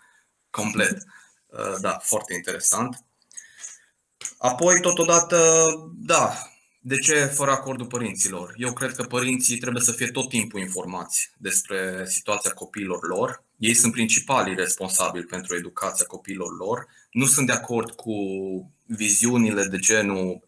complet. 0.50 1.04
Uh, 1.46 1.76
da, 1.80 1.98
foarte 2.04 2.34
interesant. 2.34 3.06
Apoi, 4.38 4.82
totodată, 4.82 5.66
da, 5.96 6.52
de 6.84 6.96
ce 6.96 7.14
fără 7.14 7.52
acordul 7.52 7.86
părinților? 7.86 8.54
Eu 8.58 8.74
cred 8.74 8.96
că 8.96 9.04
părinții 9.04 9.58
trebuie 9.58 9.84
să 9.84 9.92
fie 9.92 10.08
tot 10.08 10.30
timpul 10.30 10.60
informați 10.60 11.32
despre 11.38 12.06
situația 12.08 12.52
copiilor 12.52 13.08
lor. 13.08 13.44
Ei 13.58 13.74
sunt 13.74 13.92
principalii 13.92 14.56
responsabili 14.56 15.26
pentru 15.26 15.56
educația 15.56 16.06
copiilor 16.06 16.58
lor. 16.58 16.88
Nu 17.12 17.26
sunt 17.26 17.48
de 17.48 17.54
acord 17.54 17.92
cu 17.92 18.14
viziunile 18.86 19.64
de 19.66 19.78
genul 19.78 20.44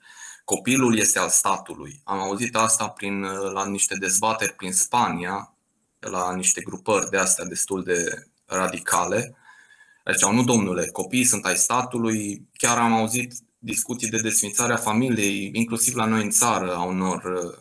copilul 0.46 0.98
este 0.98 1.19
al 1.19 1.30
statului. 1.30 2.02
Am 2.04 2.19
auzit 2.19 2.56
asta 2.56 2.88
prin, 2.88 3.22
la 3.54 3.65
niște 3.65 3.96
dezbateri 3.96 4.54
prin 4.54 4.74
Spania, 4.74 5.56
la 6.00 6.36
niște 6.36 6.62
grupări 6.62 7.10
de 7.10 7.17
astea 7.17 7.46
destul 7.46 7.84
de 7.84 8.28
radicale. 8.46 9.36
Deci, 10.04 10.26
nu 10.26 10.43
domnule, 10.43 10.88
copiii 10.88 11.24
sunt 11.24 11.46
ai 11.46 11.56
statului. 11.56 12.48
Chiar 12.54 12.78
am 12.78 12.93
auzit 12.93 13.34
discuții 13.63 14.10
de 14.10 14.21
desfințare 14.21 14.73
a 14.73 14.78
familiei, 14.78 15.49
inclusiv 15.54 15.95
la 15.95 16.06
noi 16.06 16.23
în 16.23 16.30
țară, 16.30 16.76
a 16.76 16.84
unor 16.84 17.23
uh, 17.23 17.58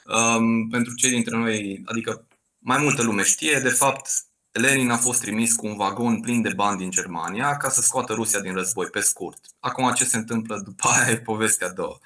um, 0.05 0.69
pentru 0.69 0.93
cei 0.93 1.09
dintre 1.09 1.37
noi, 1.37 1.81
adică 1.85 2.27
mai 2.59 2.77
multă 2.77 3.03
lume 3.03 3.23
știe, 3.23 3.59
de 3.59 3.69
fapt, 3.69 4.09
Lenin 4.51 4.89
a 4.89 4.97
fost 4.97 5.21
trimis 5.21 5.55
cu 5.55 5.67
un 5.67 5.75
vagon 5.75 6.19
plin 6.19 6.41
de 6.41 6.53
bani 6.55 6.77
din 6.77 6.91
Germania 6.91 7.57
ca 7.57 7.69
să 7.69 7.81
scoată 7.81 8.13
Rusia 8.13 8.39
din 8.39 8.53
război, 8.53 8.85
pe 8.85 8.99
scurt. 8.99 9.39
Acum 9.59 9.93
ce 9.93 10.05
se 10.05 10.17
întâmplă 10.17 10.61
după 10.65 10.87
aia 10.87 11.11
e 11.11 11.17
povestea 11.17 11.67
a 11.67 11.71
doua. 11.71 11.99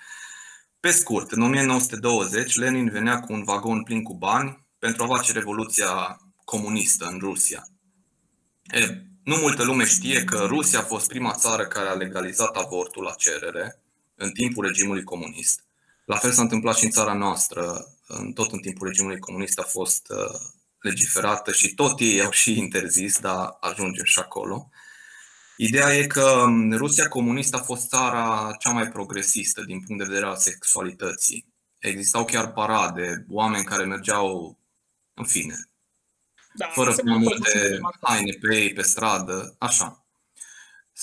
Pe 0.86 0.92
scurt, 0.92 1.32
în 1.32 1.42
1920, 1.42 2.56
Lenin 2.56 2.90
venea 2.90 3.20
cu 3.20 3.34
un 3.34 3.44
vagon 3.44 3.84
plin 3.84 4.04
cu 4.04 4.14
bani 4.14 4.66
pentru 4.80 5.04
a 5.04 5.08
face 5.08 5.32
revoluția 5.32 6.22
comunistă 6.44 7.06
în 7.06 7.20
Rusia. 7.20 7.68
E, 8.64 9.02
nu 9.24 9.36
multă 9.36 9.64
lume 9.64 9.86
știe 9.86 10.24
că 10.24 10.46
Rusia 10.48 10.80
a 10.80 10.84
fost 10.84 11.08
prima 11.08 11.34
țară 11.34 11.66
care 11.66 11.90
a 11.90 11.94
legalizat 11.94 12.56
avortul 12.56 13.04
la 13.04 13.12
cerere 13.18 13.82
în 14.16 14.32
timpul 14.32 14.66
regimului 14.66 15.04
comunist. 15.04 15.64
La 16.06 16.16
fel 16.16 16.32
s-a 16.32 16.42
întâmplat 16.42 16.76
și 16.76 16.86
în 16.86 16.92
țara 16.92 17.14
noastră, 17.14 17.86
în 18.08 18.32
tot 18.32 18.52
în 18.52 18.60
timpul 18.60 18.88
regimului 18.88 19.20
comunist 19.20 19.60
a 19.60 19.64
fost 19.64 20.08
uh, 20.10 20.40
legiferată 20.80 21.52
și 21.52 21.74
tot 21.74 22.00
ei 22.00 22.22
au 22.22 22.32
și 22.32 22.58
interzis, 22.58 23.20
dar 23.20 23.58
ajungem 23.60 24.04
și 24.04 24.20
acolo. 24.20 24.70
Ideea 25.58 25.96
e 25.96 26.08
că 26.08 26.44
um, 26.48 26.72
Rusia 26.72 27.08
comunistă 27.08 27.56
a 27.56 27.64
fost 27.64 27.88
țara 27.88 28.56
cea 28.60 28.72
mai 28.72 28.90
progresistă 28.90 29.62
din 29.62 29.82
punct 29.82 30.02
de 30.02 30.08
vedere 30.08 30.26
al 30.26 30.36
sexualității. 30.36 31.46
Existau 31.80 32.26
chiar 32.26 32.52
parade, 32.52 33.26
oameni 33.30 33.64
care 33.64 33.84
mergeau, 33.84 34.58
în 35.14 35.26
fine, 35.26 35.56
da, 36.58 36.68
fără 36.68 36.94
prea 36.94 37.16
multe 37.16 37.80
haine 38.02 38.32
pe 38.42 38.56
ei, 38.56 38.74
pe 38.74 38.82
stradă, 38.82 39.56
așa. 39.58 40.06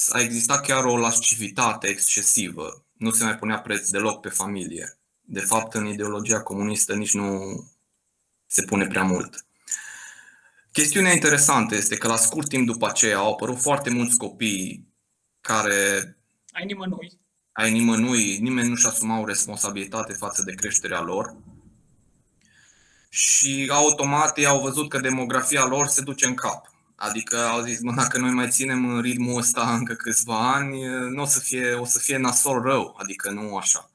A 0.08 0.20
existat 0.20 0.66
chiar 0.66 0.84
o 0.84 0.96
lascivitate 0.96 1.86
excesivă. 1.86 2.84
Nu 2.92 3.10
se 3.10 3.24
mai 3.24 3.36
punea 3.36 3.60
preț 3.60 3.88
deloc 3.88 4.20
pe 4.20 4.28
familie. 4.28 4.98
De 5.20 5.40
fapt, 5.40 5.74
în 5.74 5.86
ideologia 5.86 6.42
comunistă 6.42 6.94
nici 6.94 7.14
nu 7.14 7.38
se 8.46 8.62
pune 8.62 8.86
prea 8.86 9.02
mult. 9.02 9.44
Chestiunea 10.72 11.12
interesantă 11.12 11.74
este 11.74 11.96
că 11.96 12.08
la 12.08 12.16
scurt 12.16 12.48
timp 12.48 12.66
după 12.66 12.86
aceea 12.86 13.18
au 13.18 13.32
apărut 13.32 13.60
foarte 13.60 13.90
mulți 13.90 14.16
copii 14.16 14.88
care... 15.40 16.16
Ai 16.50 16.64
nimănui. 16.64 17.20
Ai 17.52 17.72
nimănui, 17.72 18.38
nimeni 18.38 18.68
nu-și 18.68 18.86
asuma 18.86 19.20
o 19.20 19.26
responsabilitate 19.26 20.12
față 20.12 20.42
de 20.42 20.54
creșterea 20.54 21.00
lor 21.00 21.36
și 23.08 23.68
automat 23.70 24.38
ei 24.38 24.46
au 24.46 24.60
văzut 24.60 24.88
că 24.88 24.98
demografia 24.98 25.64
lor 25.64 25.86
se 25.86 26.02
duce 26.02 26.26
în 26.26 26.34
cap. 26.34 26.70
Adică 26.96 27.36
au 27.36 27.62
zis, 27.62 27.80
mă, 27.80 27.92
dacă 27.92 28.18
noi 28.18 28.30
mai 28.30 28.48
ținem 28.48 28.88
în 28.88 29.00
ritmul 29.00 29.38
ăsta 29.38 29.74
încă 29.74 29.94
câțiva 29.94 30.54
ani, 30.54 30.84
nu 31.10 31.22
o 31.22 31.26
să 31.26 31.40
fie, 31.40 31.72
o 31.72 31.84
să 31.84 31.98
fie 31.98 32.16
nasol 32.16 32.62
rău, 32.62 32.96
adică 32.98 33.30
nu 33.30 33.56
așa. 33.56 33.90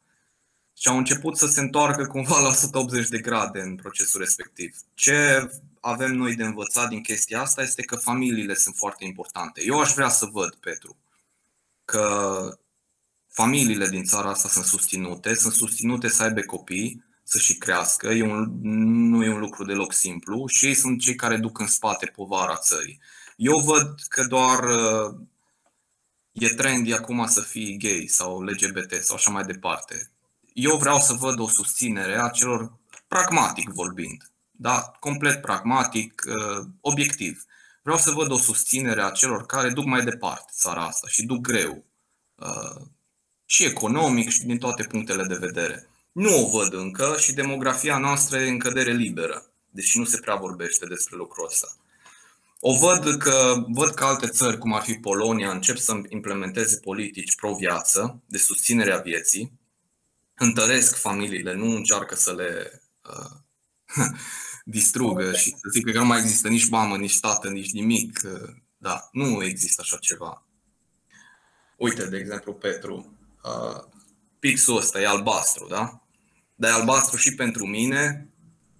Și 0.74 0.88
au 0.88 0.98
început 0.98 1.38
să 1.38 1.48
se 1.48 1.60
întoarcă 1.60 2.06
cumva 2.06 2.40
la 2.40 2.48
180 2.48 3.10
de 3.10 3.20
grade 3.20 3.60
în 3.60 3.76
procesul 3.76 4.20
respectiv. 4.20 4.78
Ce 4.94 5.50
avem 5.88 6.12
noi 6.12 6.36
de 6.36 6.44
învățat 6.44 6.90
din 6.90 7.02
chestia 7.02 7.42
asta 7.42 7.62
este 7.62 7.82
că 7.82 7.96
familiile 7.96 8.54
sunt 8.54 8.76
foarte 8.76 9.06
importante. 9.06 9.64
Eu 9.64 9.80
aș 9.80 9.94
vrea 9.94 10.10
să 10.10 10.26
văd, 10.26 10.56
Petru, 10.56 10.98
că 11.86 12.60
familiile 13.28 13.88
din 13.88 14.04
țara 14.04 14.30
asta 14.30 14.50
sunt 14.50 14.66
susținute, 14.66 15.34
sunt 15.36 15.54
susținute 15.54 16.08
să 16.08 16.24
aibă 16.24 16.42
copii, 16.42 17.04
să 17.24 17.40
și 17.40 17.58
crească, 17.58 18.08
e 18.08 18.24
un, 18.24 18.60
nu 19.10 19.24
e 19.24 19.34
un 19.34 19.40
lucru 19.40 19.66
deloc 19.66 19.94
simplu 19.94 20.48
și 20.48 20.66
ei 20.66 20.74
sunt 20.74 21.00
cei 21.00 21.16
care 21.16 21.38
duc 21.38 21.60
în 21.60 21.68
spate 21.68 22.06
povara 22.06 22.56
țării. 22.56 23.00
Eu 23.36 23.60
văd 23.60 24.00
că 24.10 24.24
doar 24.24 24.64
uh, 24.64 25.16
e 26.32 26.48
trendy 26.48 26.94
acum 26.94 27.28
să 27.28 27.42
fii 27.42 27.78
gay 27.78 28.06
sau 28.08 28.42
LGBT 28.42 29.04
sau 29.04 29.16
așa 29.16 29.32
mai 29.32 29.44
departe. 29.44 30.12
Eu 30.54 30.78
vreau 30.78 31.00
să 31.00 31.14
văd 31.14 31.40
o 31.40 31.48
susținere 31.48 32.22
a 32.22 32.30
celor, 32.30 32.78
pragmatic 33.08 33.70
vorbind, 33.70 34.32
da? 34.58 34.92
complet 35.00 35.42
pragmatic, 35.42 36.24
uh, 36.28 36.66
obiectiv. 36.82 37.46
Vreau 37.82 37.98
să 37.98 38.12
văd 38.12 38.32
o 38.32 38.38
susținere 38.38 39.02
a 39.02 39.10
celor 39.10 39.46
care 39.46 39.70
duc 39.70 39.86
mai 39.86 40.04
departe 40.04 40.52
țara 40.54 40.86
asta 40.86 41.08
și 41.08 41.26
duc 41.26 41.42
greu, 41.42 41.86
uh, 42.36 42.82
și 43.46 43.64
economic 43.64 44.30
și 44.30 44.44
din 44.44 44.58
toate 44.58 44.84
punctele 44.84 45.24
de 45.24 45.36
vedere. 45.36 45.90
Nu 46.12 46.44
o 46.44 46.50
văd 46.50 46.74
încă 46.74 47.16
și 47.20 47.34
demografia 47.34 47.98
noastră 47.98 48.40
e 48.40 48.50
în 48.50 48.60
cădere 48.60 48.92
liberă, 48.92 49.46
deși 49.70 49.98
nu 49.98 50.06
se 50.06 50.18
prea 50.18 50.36
vorbește 50.36 50.86
despre 50.86 51.16
lucrul 51.16 51.46
ăsta. 51.46 51.68
O 52.60 52.78
văd 52.78 53.18
că, 53.18 53.66
văd 53.68 53.94
că 53.94 54.04
alte 54.04 54.28
țări, 54.28 54.58
cum 54.58 54.74
ar 54.74 54.82
fi 54.82 54.94
Polonia, 54.94 55.52
încep 55.52 55.78
să 55.78 56.02
implementeze 56.10 56.78
politici 56.78 57.36
pro-viață, 57.36 58.22
de 58.26 58.38
susținere 58.38 58.94
a 58.94 58.98
vieții, 58.98 59.52
întăresc 60.36 60.96
familiile, 60.96 61.54
nu 61.54 61.76
încearcă 61.76 62.16
să 62.16 62.34
le 62.34 62.82
uh, 63.10 63.32
distrugă 64.70 65.34
și 65.34 65.50
să 65.50 65.70
zică 65.72 65.92
că 65.92 66.00
nu 66.00 66.06
mai 66.06 66.20
există 66.20 66.48
nici 66.48 66.70
mamă, 66.70 66.98
nici 66.98 67.20
tată, 67.20 67.50
nici 67.50 67.72
nimic. 67.72 68.20
Uh, 68.26 68.50
da, 68.78 69.10
nu 69.12 69.44
există 69.44 69.82
așa 69.82 69.98
ceva. 69.98 70.48
Uite, 71.78 72.06
de 72.06 72.18
exemplu, 72.18 72.54
Petru, 72.54 73.18
uh, 73.44 73.84
pixul 74.40 74.78
ăsta 74.78 75.02
e 75.02 75.08
albastru, 75.08 75.68
da? 75.68 76.08
dar 76.56 76.72
e 76.72 76.74
albastru 76.74 77.18
și 77.18 77.36
pentru 77.36 77.66
mine 77.66 78.30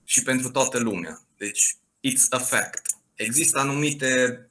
și 0.04 0.24
pentru 0.24 0.50
toată 0.50 0.80
lumea. 0.80 1.22
Deci, 1.38 1.76
it's 2.08 2.30
a 2.30 2.38
fact. 2.38 2.82
Există 3.14 3.60
anumite 3.60 4.48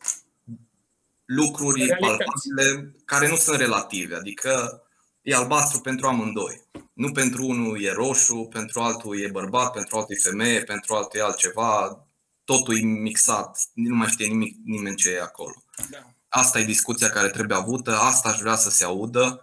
lucruri 1.25 1.87
palpabile 1.87 2.95
care 3.05 3.29
nu 3.29 3.37
sunt 3.37 3.59
relative, 3.59 4.15
adică 4.15 4.83
e 5.27 5.35
albastru 5.35 5.81
pentru 5.81 6.07
amândoi. 6.07 6.63
Nu 6.93 7.13
pentru 7.13 7.47
unul 7.47 7.83
e 7.83 7.93
roșu, 7.93 8.49
pentru 8.53 8.81
altul 8.81 9.21
e 9.21 9.29
bărbat, 9.29 9.73
pentru 9.73 9.97
altul 9.97 10.15
e 10.15 10.29
femeie, 10.29 10.63
pentru 10.63 10.95
altul 10.95 11.21
e 11.21 11.23
altceva, 11.23 12.07
totul 12.45 12.77
e 12.77 12.81
mixat, 12.81 13.61
nu 13.73 13.97
mai 13.97 14.09
știe 14.09 14.27
nimic, 14.27 14.57
nimeni 14.65 14.97
ce 14.97 15.11
e 15.11 15.21
acolo. 15.21 15.55
Da. 15.91 16.15
Asta 16.29 16.59
e 16.59 16.65
discuția 16.65 17.09
care 17.09 17.29
trebuie 17.29 17.57
avută, 17.57 17.97
asta 17.97 18.29
aș 18.29 18.39
vrea 18.39 18.57
să 18.57 18.71
se 18.71 18.85
audă, 18.85 19.43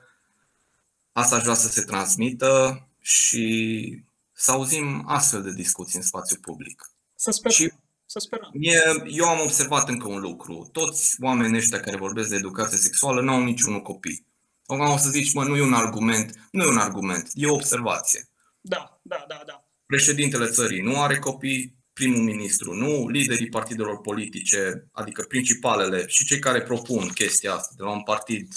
asta 1.12 1.36
aș 1.36 1.42
vrea 1.42 1.54
să 1.54 1.68
se 1.68 1.82
transmită 1.82 2.84
și 3.00 4.04
să 4.32 4.52
auzim 4.52 5.04
astfel 5.08 5.44
de 5.44 5.54
discuții 5.54 5.98
în 5.98 6.06
spațiu 6.06 6.38
public. 6.42 6.92
Să 7.16 7.32
sperăm. 7.32 7.58
Și 7.58 7.72
să 8.06 8.20
sperăm. 8.20 8.50
Mie, 8.54 8.82
eu 9.06 9.26
am 9.26 9.40
observat 9.40 9.90
încă 9.90 10.08
un 10.08 10.20
lucru. 10.20 10.70
Toți 10.72 11.16
oamenii 11.22 11.58
ăștia 11.58 11.80
care 11.80 11.98
vorbesc 11.98 12.30
de 12.30 12.36
educație 12.36 12.78
sexuală 12.78 13.22
nu 13.22 13.32
au 13.32 13.44
niciunul 13.44 13.82
copii. 13.82 14.32
Acum 14.74 14.94
o 14.94 14.98
să 14.98 15.10
zici, 15.10 15.34
mă, 15.34 15.44
nu 15.44 15.56
e 15.56 15.62
un 15.62 15.74
argument. 15.74 16.48
Nu 16.52 16.64
e 16.64 16.68
un 16.68 16.78
argument, 16.78 17.30
e 17.34 17.48
o 17.48 17.54
observație. 17.54 18.30
Da, 18.62 19.00
da, 19.02 19.26
da, 19.28 19.44
da. 19.46 19.68
Președintele 19.86 20.48
țării 20.48 20.82
nu 20.82 21.02
are 21.02 21.20
copii, 21.20 21.76
primul 21.94 22.24
ministru 22.24 22.74
nu, 22.74 23.08
liderii 23.08 23.50
partidelor 23.50 24.02
politice, 24.02 24.88
adică 24.92 25.26
principalele 25.28 26.08
și 26.08 26.26
cei 26.26 26.40
care 26.40 26.62
propun 26.62 27.08
chestia 27.08 27.54
asta 27.54 27.74
de 27.78 27.84
la 27.84 27.92
un 27.92 28.04
partid 28.04 28.54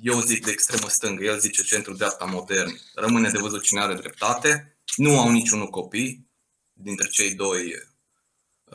eu 0.00 0.20
zic 0.20 0.44
de 0.44 0.50
extremă 0.50 0.88
stângă, 0.88 1.24
el 1.24 1.38
zice 1.38 1.62
centru-dreapta 1.62 2.24
modern. 2.24 2.70
Rămâne 2.94 3.30
de 3.30 3.38
văzut 3.38 3.62
cine 3.62 3.80
are 3.80 3.94
dreptate. 3.94 4.78
Nu 4.96 5.20
au 5.20 5.30
niciunul 5.30 5.66
copii 5.68 6.30
dintre 6.72 7.08
cei 7.08 7.34
doi. 7.34 7.74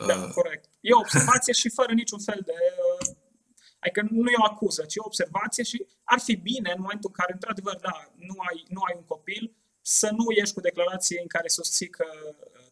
Da, 0.06 0.16
uh... 0.16 0.30
corect. 0.34 0.64
E 0.80 0.92
o 0.92 0.98
observație 0.98 1.52
și 1.52 1.68
fără 1.68 1.92
niciun 1.92 2.18
fel 2.18 2.40
de 2.44 2.52
uh, 2.52 2.81
Adică 3.82 4.00
nu 4.10 4.30
e 4.30 4.42
o 4.42 4.50
acuză, 4.52 4.82
ci 4.84 4.96
o 4.96 5.08
observație 5.10 5.64
și 5.70 5.86
ar 6.04 6.20
fi 6.26 6.34
bine 6.50 6.70
în 6.76 6.82
momentul 6.84 7.10
în 7.12 7.18
care, 7.20 7.32
într-adevăr, 7.32 7.76
da, 7.88 7.96
nu 8.28 8.36
ai, 8.48 8.64
nu 8.68 8.80
ai 8.88 8.94
un 8.96 9.04
copil, 9.04 9.44
să 9.80 10.08
nu 10.16 10.24
ieși 10.36 10.52
cu 10.52 10.60
declarații 10.60 11.18
în 11.20 11.26
care 11.26 11.48
susții 11.48 11.88
că 11.88 12.06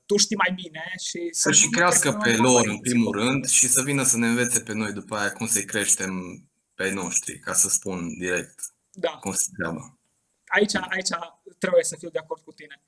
tu 0.07 0.17
știi 0.17 0.37
mai 0.37 0.53
bine 0.63 0.85
și 1.07 1.29
să, 1.31 1.49
să 1.49 1.53
și 1.61 1.69
crească 1.69 2.13
pe 2.13 2.37
lor 2.37 2.67
în 2.67 2.81
primul 2.81 3.13
rând 3.21 3.47
și 3.47 3.67
să 3.69 3.83
vină 3.83 4.03
să 4.03 4.17
ne 4.17 4.27
învețe 4.27 4.61
pe 4.61 4.73
noi 4.73 4.93
după 4.93 5.17
aia 5.17 5.33
cum 5.33 5.47
să-i 5.47 5.65
creștem 5.65 6.13
pe 6.75 6.91
noștri, 6.91 7.39
ca 7.39 7.53
să 7.53 7.69
spun 7.69 8.19
direct 8.19 8.59
da. 8.91 9.11
cum 9.11 9.33
se 9.33 9.49
treaba. 9.57 9.99
Aici, 10.47 10.75
aici 10.75 11.13
trebuie 11.59 11.85
să 11.85 11.97
fiu 11.99 12.11
de 12.11 12.19
acord 12.19 12.43
cu 12.43 12.53
tine. 12.53 12.83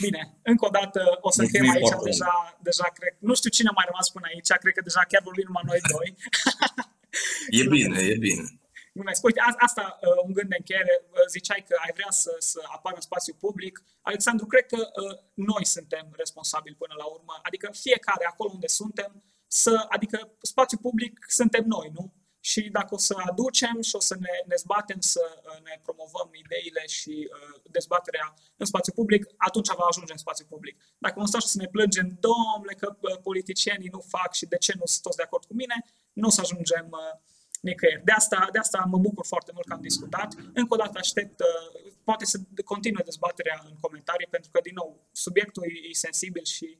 Bine, 0.00 0.38
încă 0.42 0.64
o 0.66 0.68
dată 0.68 1.00
o 1.20 1.30
să 1.30 1.40
încheiem 1.42 1.70
aici, 1.70 1.94
deja, 2.04 2.58
deja 2.62 2.86
cred, 2.94 3.16
nu 3.18 3.34
știu 3.34 3.50
cine 3.50 3.68
a 3.68 3.78
mai 3.78 3.88
rămas 3.90 4.08
până 4.10 4.26
aici, 4.32 4.50
cred 4.62 4.74
că 4.74 4.82
deja 4.88 5.02
chiar 5.08 5.22
vorbim 5.22 5.46
numai 5.46 5.62
noi 5.66 5.80
doi. 5.94 6.08
e 7.60 7.62
bine, 7.68 7.98
e 8.00 8.16
bine. 8.16 8.44
Mulțumesc. 8.92 9.24
Uite, 9.24 9.40
asta 9.58 9.98
uh, 10.02 10.22
un 10.26 10.32
gând 10.32 10.48
de 10.48 10.56
încheiere. 10.58 10.94
Uh, 11.02 11.18
ziceai 11.28 11.64
că 11.68 11.74
ai 11.84 11.92
vrea 11.94 12.10
să, 12.10 12.36
să 12.38 12.60
apară 12.76 12.94
în 12.94 13.00
spațiu 13.00 13.34
public. 13.34 13.82
Alexandru, 14.02 14.46
cred 14.46 14.66
că 14.66 14.76
uh, 14.76 15.18
noi 15.34 15.64
suntem 15.64 16.06
responsabili 16.16 16.80
până 16.82 16.94
la 16.98 17.04
urmă. 17.04 17.40
Adică 17.42 17.70
fiecare 17.72 18.24
acolo 18.24 18.50
unde 18.52 18.66
suntem, 18.66 19.22
să, 19.46 19.86
adică 19.88 20.30
spațiu 20.40 20.78
public 20.78 21.24
suntem 21.28 21.64
noi, 21.66 21.90
nu? 21.92 22.12
Și 22.40 22.60
dacă 22.60 22.94
o 22.94 22.98
să 22.98 23.14
aducem 23.30 23.80
și 23.80 23.94
o 23.94 24.00
să 24.00 24.16
ne, 24.18 24.34
ne 24.46 24.56
zbatem 24.56 25.00
să 25.00 25.22
uh, 25.34 25.60
ne 25.62 25.80
promovăm 25.82 26.30
ideile 26.32 26.86
și 26.86 27.28
uh, 27.32 27.60
dezbaterea 27.70 28.34
în 28.56 28.66
spațiu 28.66 28.92
public, 28.92 29.26
atunci 29.36 29.68
va 29.68 29.86
ajunge 29.88 30.12
în 30.12 30.18
spațiu 30.18 30.46
public. 30.48 30.74
Dacă 30.98 31.14
vom 31.16 31.26
sta 31.26 31.38
și 31.38 31.46
să 31.46 31.58
ne 31.58 31.68
plângem, 31.68 32.18
domnule, 32.20 32.74
că 32.74 32.96
uh, 33.00 33.18
politicienii 33.22 33.88
nu 33.96 34.00
fac 34.00 34.34
și 34.34 34.46
de 34.46 34.56
ce 34.56 34.72
nu 34.78 34.86
sunt 34.86 35.02
toți 35.02 35.16
de 35.16 35.22
acord 35.22 35.44
cu 35.44 35.54
mine, 35.54 35.76
nu 36.12 36.26
o 36.26 36.30
să 36.30 36.40
ajungem 36.40 36.86
uh, 36.90 37.20
nicăieri. 37.60 38.04
De 38.04 38.12
asta, 38.12 38.48
de 38.52 38.58
asta 38.58 38.84
mă 38.92 38.98
bucur 38.98 39.26
foarte 39.26 39.50
mult 39.54 39.66
că 39.66 39.72
am 39.72 39.80
discutat. 39.80 40.34
Încă 40.52 40.74
o 40.74 40.76
dată 40.76 40.98
aștept, 40.98 41.40
uh, 41.40 41.92
poate 42.04 42.24
să 42.24 42.38
continue 42.64 43.02
dezbaterea 43.04 43.62
în 43.64 43.74
comentarii, 43.80 44.26
pentru 44.30 44.50
că, 44.50 44.60
din 44.62 44.74
nou, 44.74 45.08
subiectul 45.12 45.64
e, 45.64 45.88
e 45.88 45.92
sensibil 45.92 46.44
și 46.44 46.78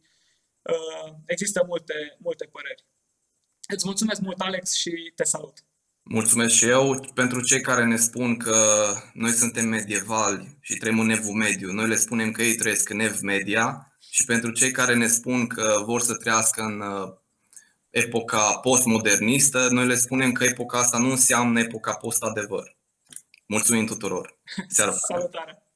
uh, 0.62 1.12
există 1.26 1.64
multe, 1.66 2.16
multe 2.18 2.44
păreri. 2.44 2.84
Îți 3.72 3.86
mulțumesc 3.86 4.20
mult, 4.20 4.40
Alex, 4.40 4.74
și 4.74 5.12
te 5.14 5.24
salut! 5.24 5.64
Mulțumesc 6.02 6.54
și 6.54 6.64
eu. 6.64 7.10
Pentru 7.14 7.40
cei 7.40 7.60
care 7.60 7.84
ne 7.84 7.96
spun 7.96 8.36
că 8.36 8.56
noi 9.12 9.30
suntem 9.30 9.68
medievali 9.68 10.58
și 10.60 10.74
trăim 10.74 11.00
în 11.00 11.10
evul 11.10 11.34
mediu, 11.34 11.72
noi 11.72 11.88
le 11.88 11.96
spunem 11.96 12.30
că 12.30 12.42
ei 12.42 12.54
trăiesc 12.54 12.88
în 12.88 13.00
ev 13.00 13.20
media 13.20 13.94
și 14.10 14.24
pentru 14.24 14.50
cei 14.50 14.70
care 14.70 14.94
ne 14.94 15.06
spun 15.06 15.46
că 15.46 15.82
vor 15.84 16.00
să 16.00 16.14
trăiască 16.14 16.62
în 16.62 16.80
uh, 16.80 17.12
epoca 17.90 18.56
postmodernistă, 18.56 19.68
noi 19.70 19.86
le 19.86 19.94
spunem 19.94 20.32
că 20.32 20.44
epoca 20.44 20.78
asta 20.78 20.98
nu 20.98 21.10
înseamnă 21.10 21.60
epoca 21.60 21.94
post-adevăr. 21.94 22.76
Mulțumim 23.46 23.86
tuturor! 23.86 24.38
Seara 24.68 24.92
Salutare! 25.08 25.69